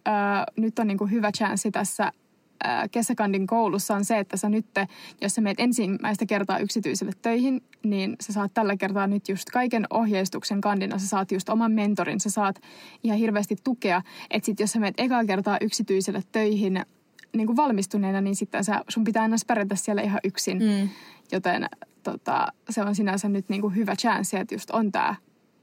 [0.08, 2.12] äh, nyt on niin kuin hyvä chanssi tässä
[2.90, 4.66] kesäkandin koulussa on se, että sä nyt,
[5.20, 9.86] jos sä meet ensimmäistä kertaa yksityiselle töihin, niin sä saat tällä kertaa nyt just kaiken
[9.90, 12.60] ohjeistuksen kandina, sä saat just oman mentorin, sä saat
[13.04, 14.02] ihan hirveästi tukea.
[14.30, 16.84] Että sit jos sä meet ekaa kertaa yksityiselle töihin
[17.36, 20.58] niin kuin valmistuneena, niin sitten sä, sun pitää aina pärjätä siellä ihan yksin.
[20.58, 20.88] Mm.
[21.32, 21.66] Joten
[22.02, 25.14] tota, se on sinänsä nyt niin kuin hyvä chance, että just on tämä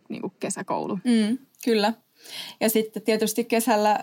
[0.09, 0.99] niin kuin kesäkoulu.
[1.03, 1.93] Mm, kyllä.
[2.59, 3.99] Ja sitten tietysti kesällä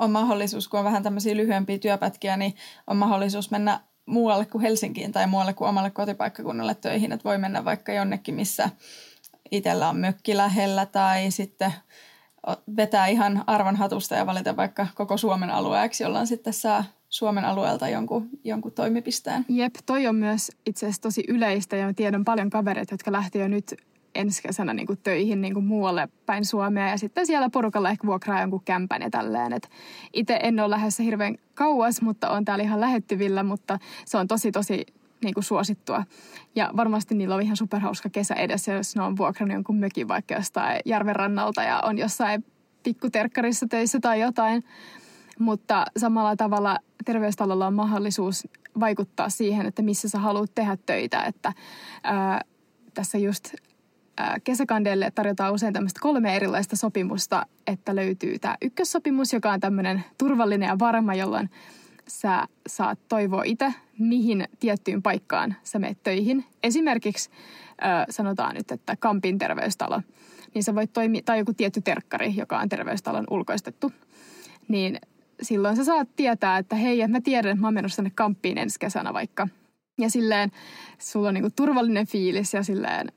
[0.00, 2.54] on mahdollisuus, kun on vähän tämmöisiä lyhyempiä työpätkiä, niin
[2.86, 7.12] on mahdollisuus mennä muualle kuin Helsinkiin tai muualle kuin omalle kotipaikkakunnalle töihin.
[7.12, 8.70] Että voi mennä vaikka jonnekin, missä
[9.50, 11.72] itsellä on mökki lähellä tai sitten
[12.76, 17.88] vetää ihan arvan hatusta ja valita vaikka koko Suomen alueeksi, jolloin sitten saa Suomen alueelta
[17.88, 19.44] jonkun, jonkun toimipisteen.
[19.48, 23.48] Jep, toi on myös itse asiassa tosi yleistä ja tiedän paljon kavereita, jotka lähtee jo
[23.48, 23.74] nyt
[24.14, 28.06] ensi kesänä niin kuin töihin niin kuin muualle päin Suomea ja sitten siellä porukalla ehkä
[28.06, 29.52] vuokraa jonkun kämpän ja tälleen.
[30.12, 34.52] itse en ole lähdössä hirveän kauas, mutta on täällä ihan lähettyvillä, mutta se on tosi
[34.52, 34.86] tosi
[35.24, 36.04] niin kuin suosittua.
[36.54, 40.34] Ja varmasti niillä on ihan superhauska kesä edessä, jos ne on vuokrannut jonkun mökin vaikka
[40.34, 42.44] jostain järven rannalta ja on jossain
[42.82, 44.64] pikkuterkkarissa töissä tai jotain.
[45.38, 48.48] Mutta samalla tavalla terveystalolla on mahdollisuus
[48.80, 51.22] vaikuttaa siihen, että missä sä haluat tehdä töitä.
[51.22, 51.52] Että
[52.02, 52.40] ää,
[52.94, 53.54] tässä just
[54.44, 60.66] kesäkandeille tarjotaan usein tämmöistä kolme erilaista sopimusta, että löytyy tämä ykkössopimus, joka on tämmöinen turvallinen
[60.66, 61.50] ja varma, jolloin
[62.08, 66.44] sä saat toivoa itse, mihin tiettyyn paikkaan sä menet töihin.
[66.62, 67.30] Esimerkiksi
[67.84, 70.02] äh, sanotaan nyt, että Kampin terveystalo,
[70.54, 73.92] niin sä voit toimia, tai joku tietty terkkari, joka on terveystalon ulkoistettu,
[74.68, 74.98] niin
[75.42, 78.78] silloin sä saat tietää, että hei, mä tiedän, että mä oon menossa tänne Kamppiin ensi
[78.78, 79.48] kesänä vaikka.
[79.98, 80.50] Ja silleen
[80.98, 83.12] sulla on niinku turvallinen fiilis ja silleen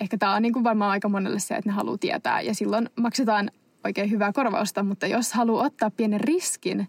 [0.00, 2.40] ehkä tämä on niin kuin varmaan aika monelle se, että ne haluaa tietää.
[2.40, 3.50] Ja silloin maksetaan
[3.84, 6.88] oikein hyvää korvausta, mutta jos haluaa ottaa pienen riskin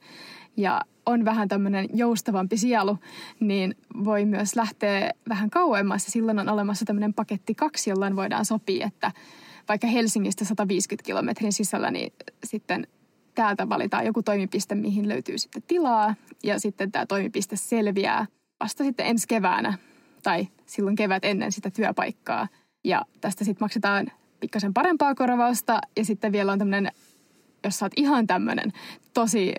[0.58, 2.98] ja on vähän tämmöinen joustavampi sielu,
[3.40, 6.06] niin voi myös lähteä vähän kauemmas.
[6.06, 9.12] Silloin on olemassa tämmöinen paketti kaksi, jollain voidaan sopia, että
[9.70, 12.88] vaikka Helsingistä 150 kilometrin sisällä, niin sitten
[13.36, 16.16] täältä valitaan joku toimipiste, mihin löytyy sitten tilaa.
[16.44, 18.26] Ja sitten tämä toimipiste selviää
[18.60, 19.78] vasta sitten ensi keväänä
[20.24, 22.48] tai silloin kevät ennen sitä työpaikkaa–
[22.84, 24.08] ja tästä sitten maksetaan
[24.40, 25.82] pikkasen parempaa korvausta.
[25.98, 26.92] Ja sitten vielä on tämmöinen,
[27.64, 28.74] jos sä oot ihan tämmöinen
[29.14, 29.54] tosi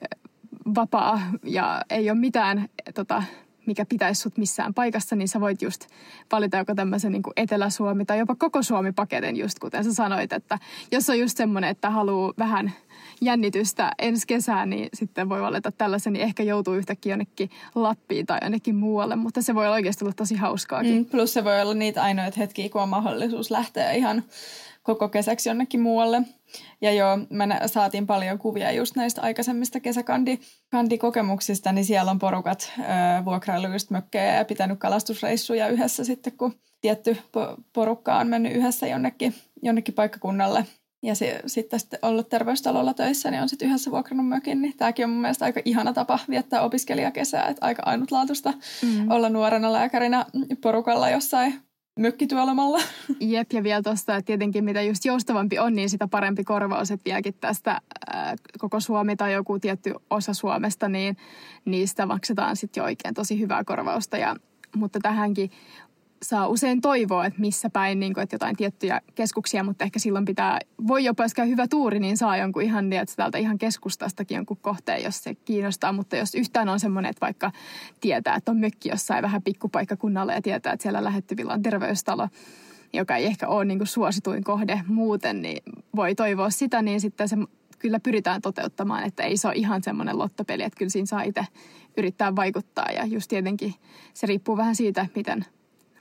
[0.74, 3.22] vapaa ja ei ole mitään tota,
[3.66, 5.86] mikä pitäisi sut missään paikassa, niin sä voit just
[6.32, 10.58] valita joko tämmöisen niin Etelä-Suomi tai jopa koko Suomi-paketin just kuten sä sanoit, että
[10.92, 12.72] jos on just semmoinen, että haluaa vähän
[13.20, 18.38] jännitystä ensi kesään, niin sitten voi valita tällaisen, niin ehkä joutuu yhtäkkiä jonnekin Lappiin tai
[18.42, 20.94] jonnekin muualle, mutta se voi oikeasti olla tosi hauskaakin.
[20.94, 24.24] Mm, plus se voi olla niitä ainoita hetkiä, kun on mahdollisuus lähteä ihan
[24.82, 26.22] koko kesäksi jonnekin muualle.
[26.80, 32.82] Ja joo, me saatiin paljon kuvia just näistä aikaisemmista kesäkandikokemuksista, niin siellä on porukat ö,
[33.24, 37.16] vuokraillut just mökkejä ja pitänyt kalastusreissuja yhdessä sitten, kun tietty
[37.72, 40.66] porukka on mennyt yhdessä jonnekin, jonnekin paikkakunnalle
[41.02, 44.62] ja se, sitten ollut terveystalolla töissä, niin on sitten yhdessä vuokrannut mökin.
[44.62, 47.48] Niin tämäkin on mun mielestä aika ihana tapa viettää opiskelijakesää.
[47.48, 49.10] Että aika ainutlaatuista mm.
[49.10, 50.26] olla nuorena lääkärinä
[50.62, 51.54] porukalla jossain
[51.98, 52.80] mökkityölomalla.
[53.20, 57.04] Jep, ja vielä tuosta, että tietenkin mitä just joustavampi on, niin sitä parempi korvaus, että
[57.04, 61.16] vieläkin tästä ää, koko Suomi tai joku tietty osa Suomesta, niin
[61.64, 64.16] niistä maksetaan sitten jo oikein tosi hyvää korvausta.
[64.16, 64.36] Ja,
[64.76, 65.50] mutta tähänkin
[66.22, 70.24] saa usein toivoa, että missä päin, niin kuin, että jotain tiettyjä keskuksia, mutta ehkä silloin
[70.24, 73.58] pitää, voi jopa jos käy hyvä tuuri, niin saa jonkun ihan, niin, että täältä ihan
[73.58, 75.92] keskustastakin jonkun kohteen, jos se kiinnostaa.
[75.92, 77.52] Mutta jos yhtään on semmoinen, että vaikka
[78.00, 82.28] tietää, että on mökki jossain vähän pikkupaikkakunnalla ja tietää, että siellä lähettyvillä on terveystalo,
[82.92, 85.62] joka ei ehkä ole niin kuin suosituin kohde muuten, niin
[85.96, 87.36] voi toivoa sitä, niin sitten se
[87.78, 91.46] kyllä pyritään toteuttamaan, että ei se ole ihan semmoinen lottopeli, että kyllä siinä saa itse
[91.96, 93.74] yrittää vaikuttaa ja just tietenkin
[94.14, 95.44] se riippuu vähän siitä, miten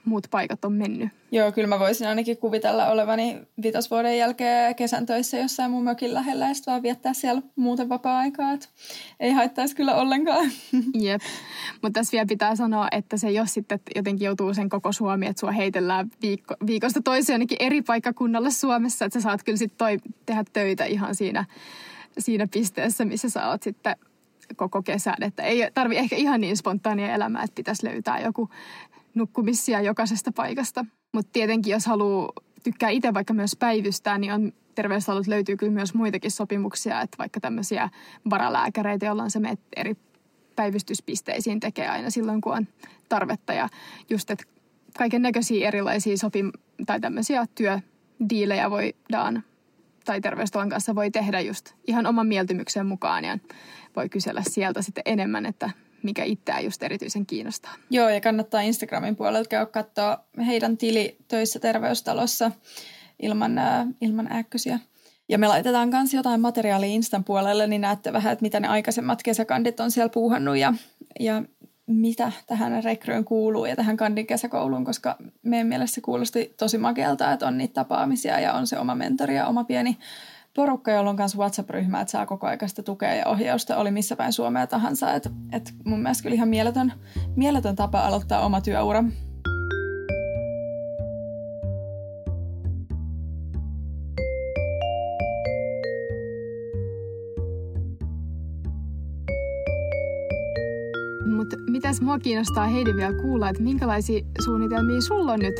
[0.04, 1.08] muut paikat on mennyt.
[1.32, 6.48] Joo, kyllä mä voisin ainakin kuvitella olevani vitosvuoden jälkeen kesän töissä jossain mun mökin lähellä
[6.48, 8.52] ja vaan viettää siellä muuten vapaa-aikaa.
[8.52, 8.68] Et
[9.20, 10.50] ei haittaisi kyllä ollenkaan.
[10.94, 11.22] Jep,
[11.82, 15.40] mutta tässä vielä pitää sanoa, että se jos sitten jotenkin joutuu sen koko Suomi, että
[15.40, 19.98] sua heitellään viikko, viikosta toiseen ainakin eri paikkakunnalle Suomessa, että sä saat kyllä sitten toi,
[20.26, 21.44] tehdä töitä ihan siinä,
[22.18, 23.96] siinä pisteessä, missä sä oot sitten
[24.56, 25.22] koko kesän.
[25.22, 28.48] Että ei tarvi ehkä ihan niin spontaania elämää, että pitäisi löytää joku
[29.14, 30.84] nukkumisia jokaisesta paikasta.
[31.12, 35.94] Mutta tietenkin, jos haluaa tykkää itse vaikka myös päivystää, niin on terveystalot löytyy kyllä myös
[35.94, 37.88] muitakin sopimuksia, että vaikka tämmöisiä
[38.30, 39.40] varalääkäreitä, joilla on se
[39.76, 39.96] eri
[40.56, 42.68] päivystyspisteisiin tekee aina silloin, kun on
[43.08, 43.52] tarvetta.
[43.52, 43.68] Ja
[44.10, 44.44] just, että
[44.98, 49.42] kaiken näköisiä erilaisia sopim- tai tämmöisiä työdiilejä voidaan
[50.04, 53.38] tai terveystalon kanssa voi tehdä just ihan oman mieltymyksen mukaan ja
[53.96, 55.70] voi kysellä sieltä sitten enemmän, että
[56.04, 57.74] mikä itseä just erityisen kiinnostaa.
[57.90, 62.50] Joo, ja kannattaa Instagramin puolelta käydä katsoa heidän tili töissä terveystalossa
[63.22, 64.78] ilman, äh, ilman äkkysiä.
[65.28, 69.22] Ja me laitetaan myös jotain materiaalia Instan puolelle, niin näette vähän, että mitä ne aikaisemmat
[69.22, 70.74] kesäkandit on siellä puuhannut ja,
[71.20, 71.42] ja
[71.86, 77.32] mitä tähän rekryyn kuuluu ja tähän kandin kesäkouluun, koska meidän mielestä se kuulosti tosi makealta,
[77.32, 79.98] että on niitä tapaamisia ja on se oma mentori ja oma pieni
[80.54, 84.32] porukka, jolla on myös WhatsApp-ryhmä, että saa koko aikaista tukea ja ohjausta, oli missä päin
[84.32, 85.14] Suomea tahansa.
[85.14, 86.92] Et, et mun mielestä kyllä ihan mieletön,
[87.36, 89.04] mieletön tapa aloittaa oma työura.
[101.70, 105.54] Mitäs mua kiinnostaa Heidi vielä kuulla, että minkälaisia suunnitelmia sulla on nyt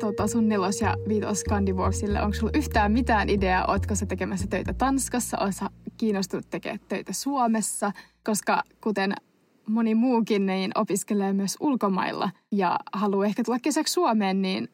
[0.00, 2.22] tota, sun nelos- ja viitos kandivuoksille?
[2.22, 7.92] Onko sulla yhtään mitään ideaa, ootko sä tekemässä töitä Tanskassa, ootko kiinnostunut tekemään töitä Suomessa?
[8.24, 9.14] Koska kuten
[9.66, 14.68] moni muukin, niin opiskelee myös ulkomailla ja haluaa ehkä tulla kesäksi Suomeen, niin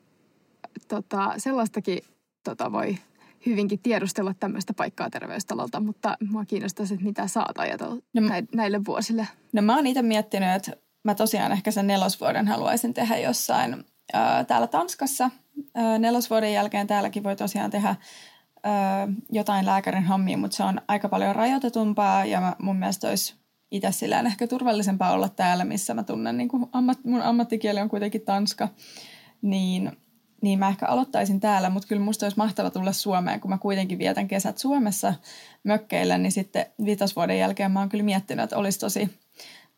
[0.88, 1.98] tota, sellaistakin
[2.44, 2.96] tota, voi
[3.46, 8.22] hyvinkin tiedustella tämmöistä paikkaa terveystalolta, mutta mua kiinnostaisi, että mitä sä oot ajatellut no,
[8.54, 9.28] näille vuosille.
[9.52, 10.72] No mä oon itse miettinyt, että
[11.04, 15.30] mä tosiaan ehkä sen nelosvuoden haluaisin tehdä jossain ää, täällä Tanskassa.
[15.98, 17.96] Nelosvuoden jälkeen täälläkin voi tosiaan tehdä
[19.32, 23.34] jotain lääkärin hommia, mutta se on aika paljon rajoitetumpaa ja mun mielestä olisi
[23.70, 27.88] itse silleen ehkä turvallisempaa olla täällä, missä mä tunnen, niin kuin ammat, mun ammattikieli on
[27.88, 28.68] kuitenkin tanska,
[29.42, 29.92] niin
[30.42, 33.98] niin mä ehkä aloittaisin täällä, mutta kyllä musta olisi mahtava tulla Suomeen, kun mä kuitenkin
[33.98, 35.14] vietän kesät Suomessa
[35.64, 39.18] mökkeillä, niin sitten viitosvuoden jälkeen mä oon kyllä miettinyt, että olisi tosi,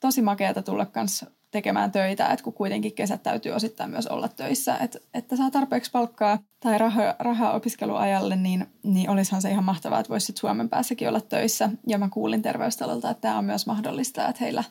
[0.01, 4.77] tosi makeata tulla kanssa tekemään töitä, että kun kuitenkin kesät täytyy osittain myös olla töissä,
[4.77, 10.01] että, että saa tarpeeksi palkkaa tai rahaa, rahaa opiskeluajalle, niin, niin olisihan se ihan mahtavaa,
[10.01, 11.71] että voisi Suomen päässäkin olla töissä.
[11.87, 14.65] Ja mä kuulin terveystalolta, että tämä on myös mahdollista, että heillä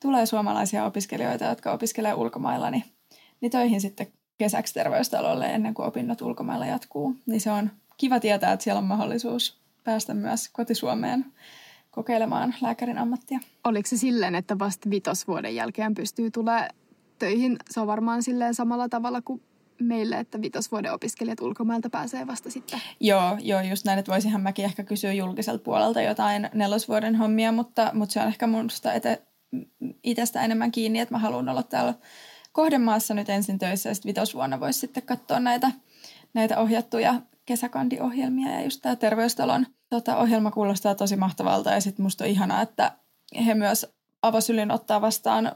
[0.00, 2.84] tulee suomalaisia opiskelijoita, jotka opiskelee ulkomailla, niin,
[3.40, 4.06] niin töihin sitten
[4.38, 7.16] kesäksi terveystalolle ennen kuin opinnot ulkomailla jatkuu.
[7.26, 11.24] Niin se on kiva tietää, että siellä on mahdollisuus päästä myös kotisuomeen
[11.94, 13.40] kokeilemaan lääkärin ammattia.
[13.64, 16.68] Oliko se silleen, että vasta vitosvuoden jälkeen pystyy tulee
[17.18, 17.56] töihin?
[17.70, 19.42] Se on varmaan silleen samalla tavalla kuin
[19.80, 22.80] meille, että vitosvuoden opiskelijat ulkomailta pääsee vasta sitten.
[23.00, 27.90] Joo, joo just näin, että voisinhan mäkin ehkä kysyä julkiselta puolelta jotain nelosvuoden hommia, mutta,
[27.94, 28.68] mutta se on ehkä mun
[30.02, 31.94] itsestä enemmän kiinni, että mä haluan olla täällä
[32.52, 35.70] kohdemaassa nyt ensin töissä ja sitten vitosvuonna voisi sitten katsoa näitä,
[36.34, 37.14] näitä ohjattuja
[37.46, 42.62] kesäkandiohjelmia ja just tämä terveystalon tota, ohjelma kuulostaa tosi mahtavalta ja sitten musta on ihanaa,
[42.62, 42.92] että
[43.46, 43.86] he myös
[44.22, 45.52] avosylin ottaa vastaan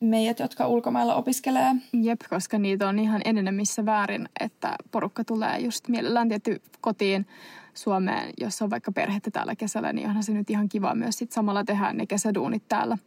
[0.00, 1.74] meidät, jotka ulkomailla opiskelee.
[2.02, 7.26] Jep, koska niitä on ihan enenemissä väärin, että porukka tulee just mielellään tietty kotiin
[7.74, 11.32] Suomeen, jos on vaikka perhettä täällä kesällä, niin onhan se nyt ihan kiva myös sit
[11.32, 12.98] samalla tehdä ne kesäduunit täällä.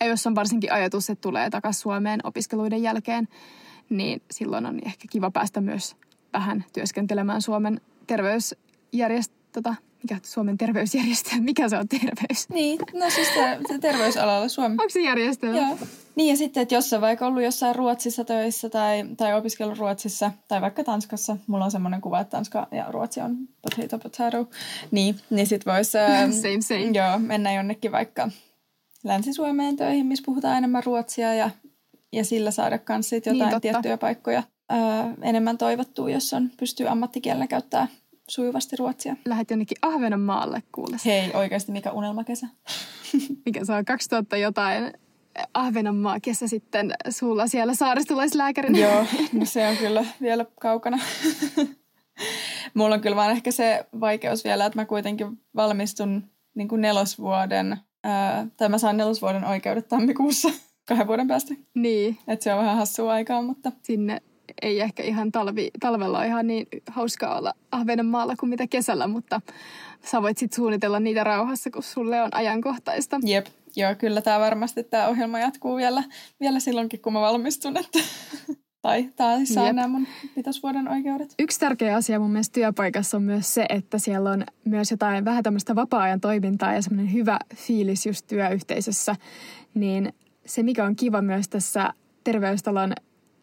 [0.00, 3.28] Ja jos on varsinkin ajatus, että tulee takaisin Suomeen opiskeluiden jälkeen,
[3.90, 5.96] niin silloin on ehkä kiva päästä myös
[6.32, 9.74] vähän työskentelemään Suomen terveysjärjestö, tota,
[10.04, 12.48] mikä Suomen terveysjärjestö, mikä se on terveys?
[12.48, 14.72] Niin, no siis ter- terveysalalla Suomi.
[14.72, 15.46] Onko se järjestö?
[15.46, 15.78] Joo.
[16.16, 20.30] Niin ja sitten, että jos on vaikka ollut jossain Ruotsissa töissä tai, tai opiskellut Ruotsissa
[20.48, 24.50] tai vaikka Tanskassa, mulla on semmoinen kuva, että Tanska ja Ruotsi on potato potato,
[24.90, 25.90] niin, niin sitten voisi
[26.42, 26.80] same, same.
[26.80, 28.30] Joo, mennä jonnekin vaikka
[29.04, 31.50] Länsi-Suomeen töihin, missä puhutaan enemmän ruotsia ja,
[32.12, 34.78] ja sillä saada myös jotain niin, tiettyjä paikkoja öö,
[35.22, 37.88] enemmän toivottua, jos on, pystyy ammattikielenä käyttää
[38.28, 39.16] sujuvasti ruotsia.
[39.24, 40.96] Lähet jonnekin Ahvenanmaalle kuule.
[41.04, 42.46] Hei, oikeasti mikä unelmakesä?
[43.46, 44.92] mikä saa 2000 jotain
[45.54, 48.78] Ahvenanmaa kesä sitten sulla siellä saaristolaislääkärinä.
[48.78, 50.98] Joo, no se on kyllä vielä kaukana.
[52.74, 57.78] Mulla on kyllä vaan ehkä se vaikeus vielä, että mä kuitenkin valmistun niin kuin nelosvuoden
[58.04, 60.48] Ää, tai mä saan nelosvuoden oikeudet tammikuussa
[60.88, 61.54] kahden vuoden päästä.
[61.74, 62.18] Niin.
[62.28, 63.72] Et se on vähän hassua aikaa, mutta...
[63.82, 64.22] Sinne
[64.62, 69.40] ei ehkä ihan talvi, talvella ole ihan niin hauskaa olla Ahvenanmaalla kuin mitä kesällä, mutta
[70.04, 73.20] sä voit sitten suunnitella niitä rauhassa, kun sulle on ajankohtaista.
[73.24, 76.04] Jep, joo, kyllä tämä varmasti tämä ohjelma jatkuu vielä,
[76.40, 77.98] vielä silloinkin, kun mä valmistun, että
[78.82, 81.34] tai tai saa nämä mun vitosvuoden oikeudet.
[81.38, 85.42] Yksi tärkeä asia mun mielestä työpaikassa on myös se, että siellä on myös jotain vähän
[85.42, 89.16] tämmöistä vapaa-ajan toimintaa ja semmoinen hyvä fiilis just työyhteisössä.
[89.74, 90.12] Niin
[90.46, 91.92] se, mikä on kiva myös tässä
[92.24, 92.92] terveystalon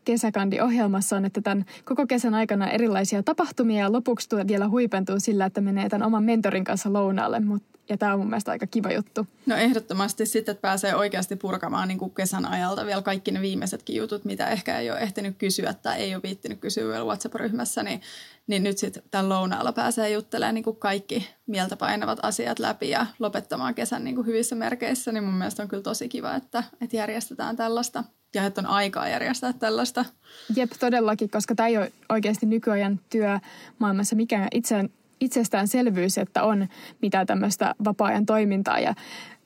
[0.06, 5.62] kesäkandi-ohjelmassa on, että tämän koko kesän aikana erilaisia tapahtumia ja lopuksi vielä huipentuu sillä, että
[5.62, 7.40] menee tämän oman mentorin kanssa lounaalle.
[7.40, 9.28] Mut, ja tämä on mun mielestä aika kiva juttu.
[9.46, 13.96] No ehdottomasti sitten, että pääsee oikeasti purkamaan niin kuin kesän ajalta vielä kaikki ne viimeisetkin
[13.96, 18.02] jutut, mitä ehkä ei ole ehtinyt kysyä tai ei ole viittinyt kysyä vielä WhatsApp-ryhmässä, niin,
[18.48, 23.06] niin nyt sitten tämän lounaalla pääsee juttelemaan niin kuin kaikki mieltä painavat asiat läpi ja
[23.20, 26.96] lopettamaan kesän niin kuin hyvissä merkeissä, niin mun mielestä on kyllä tosi kiva, että, että
[26.96, 28.04] järjestetään tällaista
[28.36, 30.06] ja että on aikaa järjestää tällaista.
[30.56, 34.90] Jep, todellakin, koska tämä ei ole oikeasti nykyajan työmaailmassa mikään itse,
[35.20, 36.68] itsestäänselvyys, että on
[37.02, 38.80] mitä tämmöistä vapaa-ajan toimintaa.
[38.80, 38.94] Ja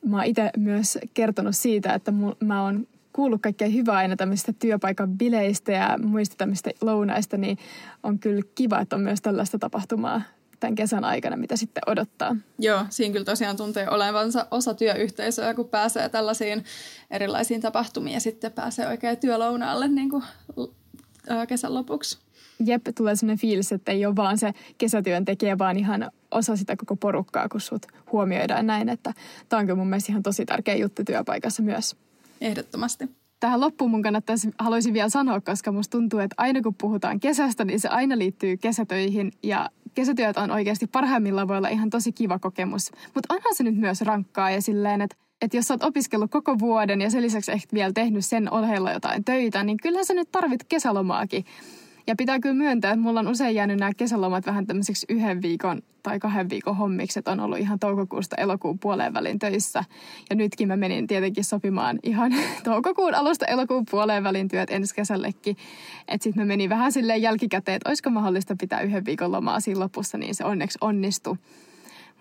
[0.05, 5.17] mä oon itse myös kertonut siitä, että mä oon kuullut kaikkea hyvää aina tämmöistä työpaikan
[5.17, 7.57] bileistä ja muista tämmöistä lounaista, niin
[8.03, 10.21] on kyllä kiva, että on myös tällaista tapahtumaa
[10.59, 12.35] tämän kesän aikana, mitä sitten odottaa.
[12.59, 16.63] Joo, siinä kyllä tosiaan tuntee olevansa osa työyhteisöä, kun pääsee tällaisiin
[17.11, 20.23] erilaisiin tapahtumiin ja sitten pääsee oikein työlounaalle niin kuin,
[21.47, 22.17] kesän lopuksi.
[22.65, 26.95] Jep, tulee sellainen fiilis, että ei ole vaan se kesätyöntekijä, vaan ihan osa sitä koko
[26.95, 29.13] porukkaa, kun sut huomioidaan näin, että
[29.49, 31.95] tämä on kyllä mun mielestä ihan tosi tärkeä juttu työpaikassa myös.
[32.41, 33.09] Ehdottomasti.
[33.45, 37.65] Tähän loppuun mun kannattaisi, haluaisin vielä sanoa, koska musta tuntuu, että aina kun puhutaan kesästä,
[37.65, 42.39] niin se aina liittyy kesätöihin ja kesätyöt on oikeasti parhaimmillaan voi olla ihan tosi kiva
[42.39, 42.91] kokemus.
[43.15, 46.60] Mutta onhan se nyt myös rankkaa ja silleen, että että jos sä oot opiskellut koko
[46.60, 50.31] vuoden ja sen lisäksi ehkä vielä tehnyt sen ohella jotain töitä, niin kyllähän sä nyt
[50.31, 51.45] tarvit kesälomaakin.
[52.07, 55.81] Ja pitää kyllä myöntää, että mulla on usein jäänyt nämä kesälomat vähän tämmöiseksi yhden viikon
[56.03, 59.83] tai kahden viikon hommiksi, että on ollut ihan toukokuusta elokuun puoleen välin töissä.
[60.29, 65.57] Ja nytkin mä menin tietenkin sopimaan ihan toukokuun alusta elokuun puoleen välin työt ensi kesällekin.
[66.07, 69.79] Että sitten mä menin vähän silleen jälkikäteen, että olisiko mahdollista pitää yhden viikon lomaa siinä
[69.79, 71.37] lopussa, niin se onneksi onnistui.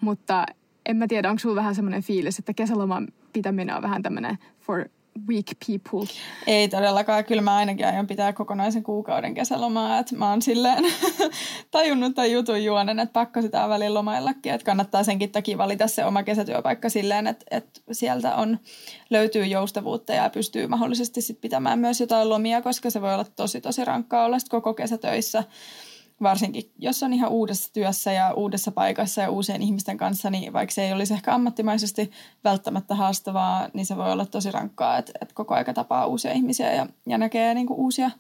[0.01, 0.47] Mutta
[0.87, 4.85] en mä tiedä, onko sulla vähän semmoinen fiilis, että kesäloman pitäminen on vähän tämmöinen for
[5.29, 6.09] weak people.
[6.47, 7.25] Ei todellakaan.
[7.25, 9.99] Kyllä mä ainakin aion pitää kokonaisen kuukauden kesälomaa.
[9.99, 10.85] Että mä oon silleen
[11.71, 14.53] tajunnut tämän jutun juonen, että pakko sitä välillä lomaillakin.
[14.53, 18.59] Että kannattaa senkin takia valita se oma kesätyöpaikka silleen, että, että sieltä on,
[19.11, 23.61] löytyy joustavuutta ja pystyy mahdollisesti sit pitämään myös jotain lomia, koska se voi olla tosi
[23.61, 25.45] tosi rankkaa olla koko kesä töissä
[26.23, 30.75] varsinkin jos on ihan uudessa työssä ja uudessa paikassa ja uusien ihmisten kanssa, niin vaikka
[30.75, 32.11] se ei olisi ehkä ammattimaisesti
[32.45, 36.73] välttämättä haastavaa, niin se voi olla tosi rankkaa, että, että koko aika tapaa uusia ihmisiä
[36.73, 38.11] ja, ja näkee niin kuin uusia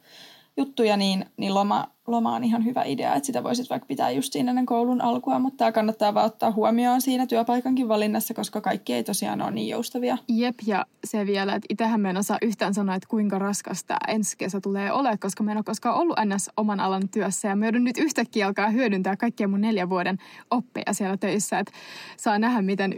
[0.57, 4.33] juttuja, niin, niin loma, loma on ihan hyvä idea, että sitä voisit vaikka pitää just
[4.33, 8.93] siinä ennen koulun alkua, mutta tämä kannattaa vaan ottaa huomioon siinä työpaikankin valinnassa, koska kaikki
[8.93, 10.19] ei tosiaan ole niin joustavia.
[10.29, 13.99] Jep, ja se vielä, että itsehän me en osaa yhtään sanoa, että kuinka raskas tämä
[14.09, 16.51] ensi kesä tulee olemaan, koska mä en ole koskaan ollut ns.
[16.57, 20.19] oman alan työssä, ja mä joudun nyt yhtäkkiä alkaa hyödyntää kaikkia mun neljän vuoden
[20.51, 21.73] oppeja siellä töissä, että
[22.17, 22.95] saa nähdä, miten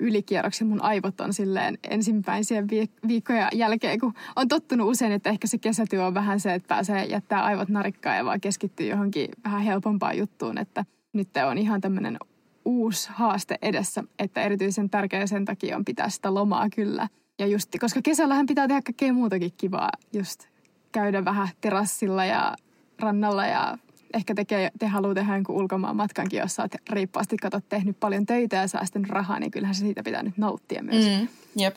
[0.00, 2.68] ylikierroksen mun aivot on silleen ensimmäisen
[3.08, 7.04] viikkojen jälkeen, kun on tottunut usein, että ehkä se kesätyö on vähän se, että pääsee
[7.04, 12.16] jättää aivot narikkaan ja vaan keskittyy johonkin vähän helpompaan juttuun, että nyt on ihan tämmöinen
[12.64, 17.08] uusi haaste edessä, että erityisen tärkeä sen takia on pitää sitä lomaa kyllä.
[17.38, 20.48] Ja just, koska kesällähän pitää tehdä kaikkea muutakin kivaa, just
[20.92, 22.56] käydä vähän terassilla ja
[22.98, 23.78] rannalla ja
[24.16, 28.56] ehkä tekee, te haluaa tehdä jonkun ulkomaan matkankin, jos olet riippaasti katsot tehnyt paljon töitä
[28.56, 31.04] ja säästänyt rahaa, niin kyllähän se siitä pitää nyt nauttia myös.
[31.04, 31.76] Mm, jep.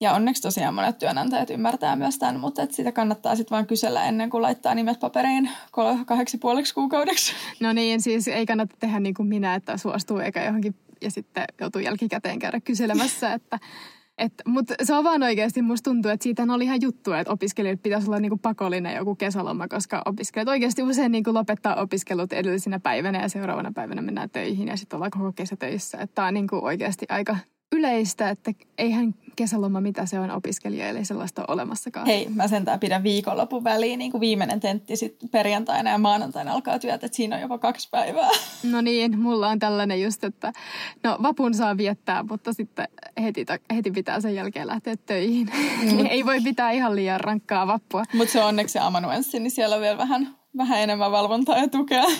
[0.00, 4.04] Ja onneksi tosiaan monet työnantajat ymmärtää myös tämän, mutta että sitä kannattaa sitten vaan kysellä
[4.04, 5.50] ennen kuin laittaa nimet paperiin
[6.06, 7.32] kahdeksi puoleksi kuukaudeksi.
[7.60, 11.44] No niin, siis ei kannata tehdä niin kuin minä, että suostuu eikä johonkin ja sitten
[11.60, 13.58] joutuu jälkikäteen käydä kyselemässä, että
[14.46, 18.06] mutta se on vaan oikeasti, musta tuntuu, että siitä oli ihan juttu, että opiskelijoille pitäisi
[18.06, 23.28] olla niinku pakollinen joku kesäloma, koska opiskelijat oikeasti usein niinku lopettaa opiskelut edellisenä päivänä ja
[23.28, 26.06] seuraavana päivänä mennään töihin ja sitten ollaan koko kesä töissä.
[26.14, 27.36] Tämä on niinku oikeasti aika
[27.72, 32.06] yleistä, että eihän kesäloma, mitä se on opiskelijoille, ei sellaista ole olemassakaan.
[32.06, 36.78] Hei, mä sentään pidän viikonlopun väliin, niin kuin viimeinen tentti sitten perjantaina ja maanantaina alkaa
[36.78, 38.28] työt, että siinä on jopa kaksi päivää.
[38.62, 40.52] No niin, mulla on tällainen just, että
[41.02, 42.88] no vapun saa viettää, mutta sitten
[43.22, 45.50] heti, heti pitää sen jälkeen lähteä töihin.
[45.78, 46.06] Mm.
[46.06, 48.02] ei voi pitää ihan liian rankkaa vappua.
[48.14, 51.68] Mutta se on onneksi se amanuenssi, niin siellä on vielä vähän vähän enemmän valvontaa ja
[51.68, 52.04] tukea.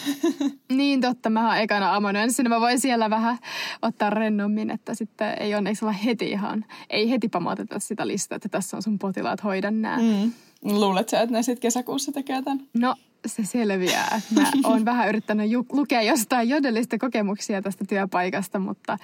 [0.72, 2.48] Niin totta, mä oon ekana amanuenssina.
[2.48, 3.38] Mä voin siellä vähän
[3.82, 8.48] ottaa rennommin, että sitten ei onneksi olla heti ihan, ei heti pamoteta sitä listaa, että
[8.48, 9.98] tässä on sun potilaat, hoidan nää.
[9.98, 10.32] Mm.
[10.62, 12.60] Luulet sä, että ne sitten kesäkuussa tekee tämän?
[12.74, 12.94] No
[13.26, 14.20] se selviää.
[14.34, 18.98] Mä oon vähän yrittänyt ju- lukea jostain jodellista kokemuksia tästä työpaikasta, mutta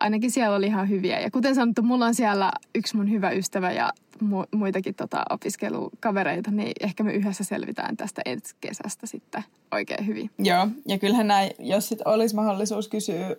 [0.00, 1.20] ainakin siellä oli ihan hyviä.
[1.20, 3.90] Ja kuten sanottu, mulla on siellä yksi mun hyvä ystävä ja
[4.22, 10.30] mu- muitakin tota, opiskelukavereita, niin ehkä me yhdessä selvitään tästä ensi kesästä sitten oikein hyvin.
[10.38, 13.36] Joo, ja kyllähän näin, jos sit olisi mahdollisuus kysyä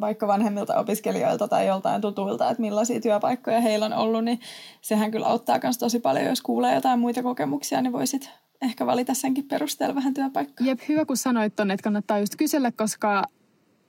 [0.00, 4.40] vaikka vanhemmilta opiskelijoilta tai joltain tutuilta, että millaisia työpaikkoja heillä on ollut, niin
[4.80, 8.30] sehän kyllä auttaa myös tosi paljon, jos kuulee jotain muita kokemuksia, niin voisit
[8.62, 10.66] ehkä valita senkin perusteella vähän työpaikkaa.
[10.66, 13.24] Jep, hyvä kun sanoit tonne, että kannattaa just kysellä, koska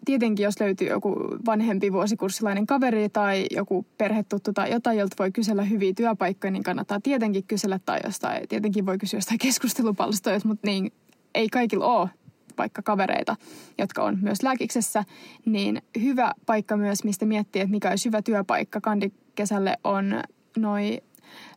[0.06, 5.64] tietenkin jos löytyy joku vanhempi vuosikurssilainen kaveri tai joku perhetuttu tai jotain, jolta voi kysellä
[5.64, 10.91] hyviä työpaikkoja, niin kannattaa tietenkin kysellä tai jostain, tietenkin voi kysyä jostain keskustelupalstoista, mutta niin
[11.36, 12.10] ei kaikilla ole
[12.58, 13.36] vaikka kavereita,
[13.78, 15.03] jotka on myös lääkiksessä,
[15.45, 20.22] niin hyvä paikka myös, mistä miettiä, että mikä olisi hyvä työpaikka kandikesälle on
[20.58, 21.01] noin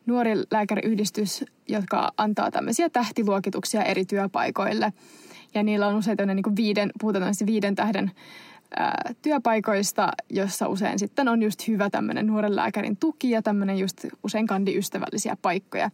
[0.09, 4.93] nuori lääkäriyhdistys, jotka antaa tämmöisiä tähtiluokituksia eri työpaikoille.
[5.55, 8.11] Ja niillä on usein niin kuin viiden, puhutaan viiden tähden
[8.77, 14.07] ää, työpaikoista, jossa usein sitten on just hyvä tämmöinen nuoren lääkärin tuki ja tämmöinen just
[14.25, 15.91] usein kandiystävällisiä paikkoja.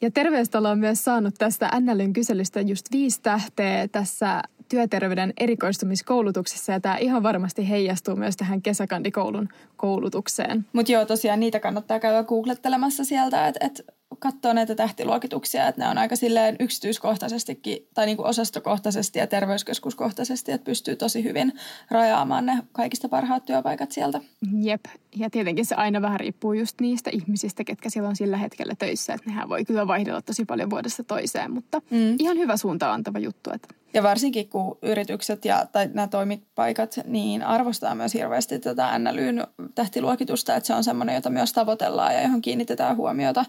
[0.00, 6.80] Ja terveystalo on myös saanut tästä NLyn kyselystä just viisi tähteä tässä työterveyden erikoistumiskoulutuksessa ja
[6.80, 10.66] tämä ihan varmasti heijastuu myös tähän kesäkandikoulun koulutukseen.
[10.72, 13.84] Mutta joo, tosiaan niitä kannattaa käydä googlettelemassa sieltä, että et
[14.18, 20.64] katsoo näitä tähtiluokituksia, että ne on aika silleen yksityiskohtaisestikin tai niinku osastokohtaisesti ja terveyskeskuskohtaisesti, että
[20.64, 21.52] pystyy tosi hyvin
[21.90, 24.20] rajaamaan ne kaikista parhaat työpaikat sieltä.
[24.60, 24.84] Jep,
[25.16, 29.14] ja tietenkin se aina vähän riippuu just niistä ihmisistä, ketkä siellä on sillä hetkellä töissä,
[29.14, 32.16] että nehän voi kyllä vaihdella tosi paljon vuodesta toiseen, mutta mm.
[32.18, 37.42] ihan hyvä suunta antava juttu, että ja varsinkin kun yritykset ja tai nämä toimipaikat niin
[37.42, 42.42] arvostaa myös hirveästi tätä NLYn tähtiluokitusta, että se on semmoinen, jota myös tavoitellaan ja johon
[42.42, 43.44] kiinnitetään huomiota.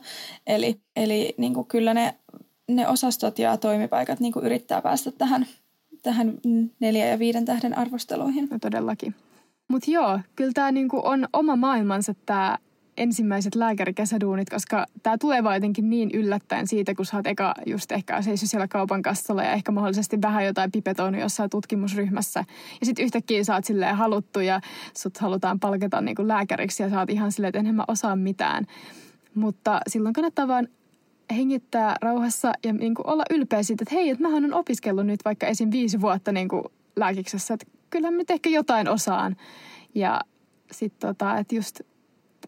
[0.47, 2.15] Eli, eli niin kuin kyllä ne,
[2.67, 5.47] ne osastot ja toimipaikat niin kuin yrittää päästä tähän,
[6.03, 6.33] tähän
[6.79, 8.47] neljä ja viiden tähden arvosteluihin.
[8.51, 9.15] No todellakin.
[9.67, 12.57] Mutta joo, kyllä tämä niinku on oma maailmansa tämä
[13.01, 17.91] ensimmäiset lääkärikesäduunit, koska tämä tulee vaan jotenkin niin yllättäen siitä, kun sä oot eka just
[17.91, 22.45] ehkä seissyt siellä kaupan kassalla ja ehkä mahdollisesti vähän jotain pipetoinut jossain tutkimusryhmässä.
[22.79, 24.61] Ja sitten yhtäkkiä sä oot silleen haluttu ja
[24.97, 28.15] sut halutaan palkata niin kuin lääkäriksi ja sä oot ihan silleen, että enhän mä osaa
[28.15, 28.67] mitään.
[29.35, 30.67] Mutta silloin kannattaa vaan
[31.35, 35.25] hengittää rauhassa ja niin kuin olla ylpeä siitä, että hei, että mähän on opiskellut nyt
[35.25, 35.71] vaikka esim.
[35.71, 36.63] viisi vuotta niin kuin
[36.95, 39.35] lääkiksessä, että kyllä mä ehkä jotain osaan.
[39.95, 40.21] Ja
[40.71, 41.81] sitten tota, että just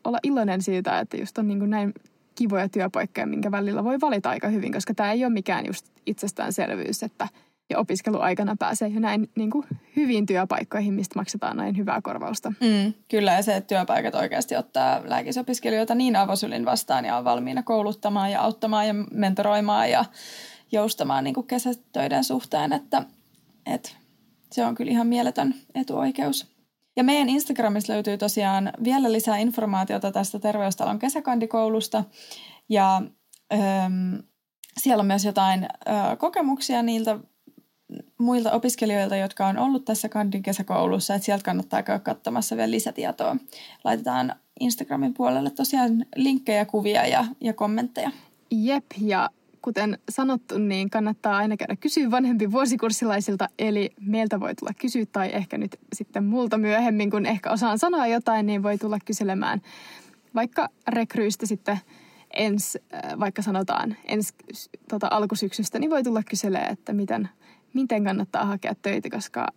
[0.04, 1.94] olla iloinen siitä, että just on niin kuin näin
[2.36, 7.04] kivoja työpaikkoja, minkä välillä voi valita aika hyvin, koska tämä ei ole mikään just itsestäänselvyys,
[7.04, 7.28] että
[7.70, 12.50] ja opiskeluaikana pääsee jo näin niin kuin hyviin työpaikkoihin, mistä maksetaan näin hyvää korvausta.
[12.50, 17.64] Mm, kyllä, ja se, että työpaikat oikeasti ottaa lääkisopiskelijoita niin avosylin vastaan ja on valmiina
[17.64, 20.06] kouluttamaan ja auttamaan ja mentoroimaan ja
[20.72, 23.06] joustamaan niin kuin kesätöiden suhteen, että,
[23.66, 23.90] että
[24.52, 26.53] se on kyllä ihan mieletön etuoikeus.
[26.96, 32.04] Ja meidän Instagramissa löytyy tosiaan vielä lisää informaatiota tästä Terveystalon kesäkandikoulusta.
[32.70, 33.02] Ja
[33.54, 34.16] ähm,
[34.78, 37.20] siellä on myös jotain äh, kokemuksia niiltä
[38.18, 43.36] muilta opiskelijoilta, jotka on ollut tässä kandin kesäkoulussa, että sieltä kannattaa käydä katsomassa vielä lisätietoa.
[43.84, 48.12] Laitetaan Instagramin puolelle tosiaan linkkejä, kuvia ja, ja kommentteja.
[48.52, 49.30] Jep, ja
[49.64, 55.30] kuten sanottu, niin kannattaa aina käydä kysyä vanhempi vuosikurssilaisilta, eli meiltä voi tulla kysyä tai
[55.34, 59.62] ehkä nyt sitten multa myöhemmin, kun ehkä osaan sanoa jotain, niin voi tulla kyselemään
[60.36, 61.80] vaikka rekryistä sitten
[62.34, 64.34] ens, äh, vaikka sanotaan ens
[64.90, 67.30] tota, alkusyksystä, niin voi tulla kyselemään, että miten,
[67.74, 69.48] miten kannattaa hakea töitä, koska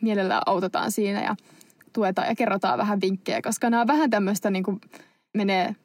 [0.00, 1.36] mielellään autetaan siinä ja
[1.92, 4.80] tuetaan ja kerrotaan vähän vinkkejä, koska nämä on vähän tämmöistä niin kuin
[5.34, 5.76] menee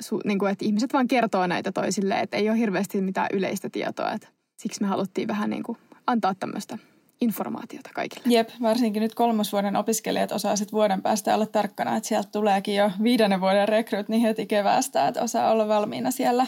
[0.00, 3.70] su, niin kuin, että ihmiset vaan kertoo näitä toisille, että ei ole hirveästi mitään yleistä
[3.70, 4.12] tietoa.
[4.12, 6.78] Että siksi me haluttiin vähän niin kuin antaa tämmöistä
[7.20, 8.34] informaatiota kaikille.
[8.34, 12.90] Jep, varsinkin nyt kolmosvuoden opiskelijat osaa sitten vuoden päästä olla tarkkana, että sieltä tuleekin jo
[13.02, 16.46] viidennen vuoden rekryt niin heti keväästä, että osaa olla valmiina siellä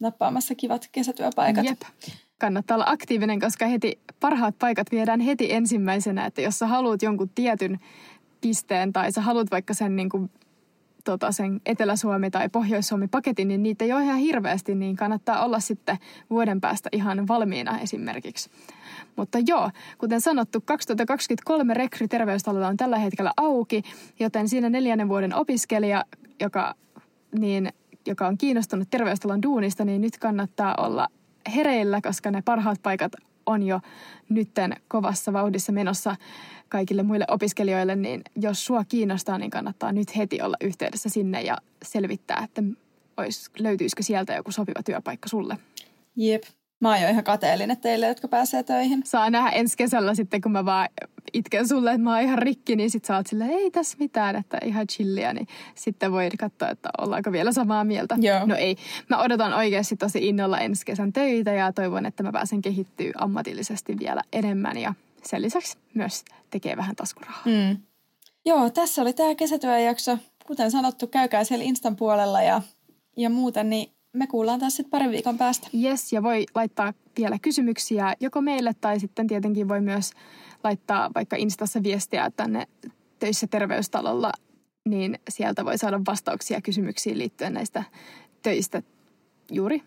[0.00, 1.64] nappaamassa kivat kesätyöpaikat.
[1.64, 1.80] Jep.
[2.40, 7.30] Kannattaa olla aktiivinen, koska heti parhaat paikat viedään heti ensimmäisenä, että jos sä haluat jonkun
[7.34, 7.80] tietyn
[8.40, 10.30] pisteen tai sä haluat vaikka sen niin kuin
[11.04, 15.60] tota, sen Etelä-Suomi tai Pohjois-Suomi paketin, niin niitä ei ole ihan hirveästi, niin kannattaa olla
[15.60, 15.98] sitten
[16.30, 18.50] vuoden päästä ihan valmiina esimerkiksi.
[19.16, 23.82] Mutta joo, kuten sanottu, 2023 rekry terveystalolla on tällä hetkellä auki,
[24.20, 26.04] joten siinä neljännen vuoden opiskelija,
[26.40, 26.74] joka,
[27.38, 27.72] niin,
[28.06, 31.08] joka on kiinnostunut terveystalon duunista, niin nyt kannattaa olla
[31.54, 33.12] hereillä, koska ne parhaat paikat
[33.46, 33.80] on jo
[34.28, 36.16] nytten kovassa vauhdissa menossa
[36.68, 41.58] kaikille muille opiskelijoille, niin jos sua kiinnostaa, niin kannattaa nyt heti olla yhteydessä sinne ja
[41.82, 42.62] selvittää, että
[43.16, 45.58] ois, löytyisikö sieltä joku sopiva työpaikka sulle.
[46.16, 46.42] Jep.
[46.80, 49.02] Mä oon jo ihan kateellinen teille, jotka pääsee töihin.
[49.04, 50.88] Saa nähdä ensi kesällä sitten, kun mä vaan
[51.32, 54.36] itken sulle, että mä oon ihan rikki, niin sit sä oot silleen, ei tässä mitään,
[54.36, 58.16] että ihan chillia, niin sitten voi katsoa, että ollaanko vielä samaa mieltä.
[58.20, 58.46] Joo.
[58.46, 58.76] No ei.
[59.10, 63.98] Mä odotan oikeasti tosi innolla ensi kesän töitä ja toivon, että mä pääsen kehittyä ammatillisesti
[63.98, 64.94] vielä enemmän ja
[65.26, 67.42] sen lisäksi myös tekee vähän taskurahaa.
[67.44, 67.76] Mm.
[68.44, 70.18] Joo, tässä oli tämä kesätyöjakso.
[70.46, 72.62] Kuten sanottu, käykää siellä Instan puolella ja,
[73.16, 75.68] ja muuten, niin me kuullaan taas sitten parin viikon päästä.
[75.82, 80.10] Yes, ja voi laittaa vielä kysymyksiä joko meille tai sitten tietenkin voi myös
[80.64, 82.66] laittaa vaikka Instassa viestiä tänne
[83.18, 84.32] töissä terveystalolla,
[84.84, 87.84] niin sieltä voi saada vastauksia kysymyksiin liittyen näistä
[88.42, 88.82] töistä
[89.50, 89.82] juuri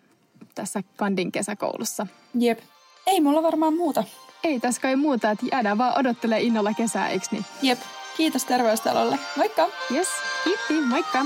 [0.56, 2.08] tässä Kandin kesäkoulussa.
[2.40, 2.60] Jep.
[3.08, 4.04] Ei mulla varmaan muuta.
[4.44, 7.46] Ei tässä kai muuta, että jäädään vaan odottelee innolla kesää, eikö niin?
[7.62, 7.80] Jep.
[8.18, 9.20] Kiitos terveystalolle.
[9.36, 9.70] Moikka!
[9.92, 10.08] Yes,
[10.44, 11.26] kiitti, moikka!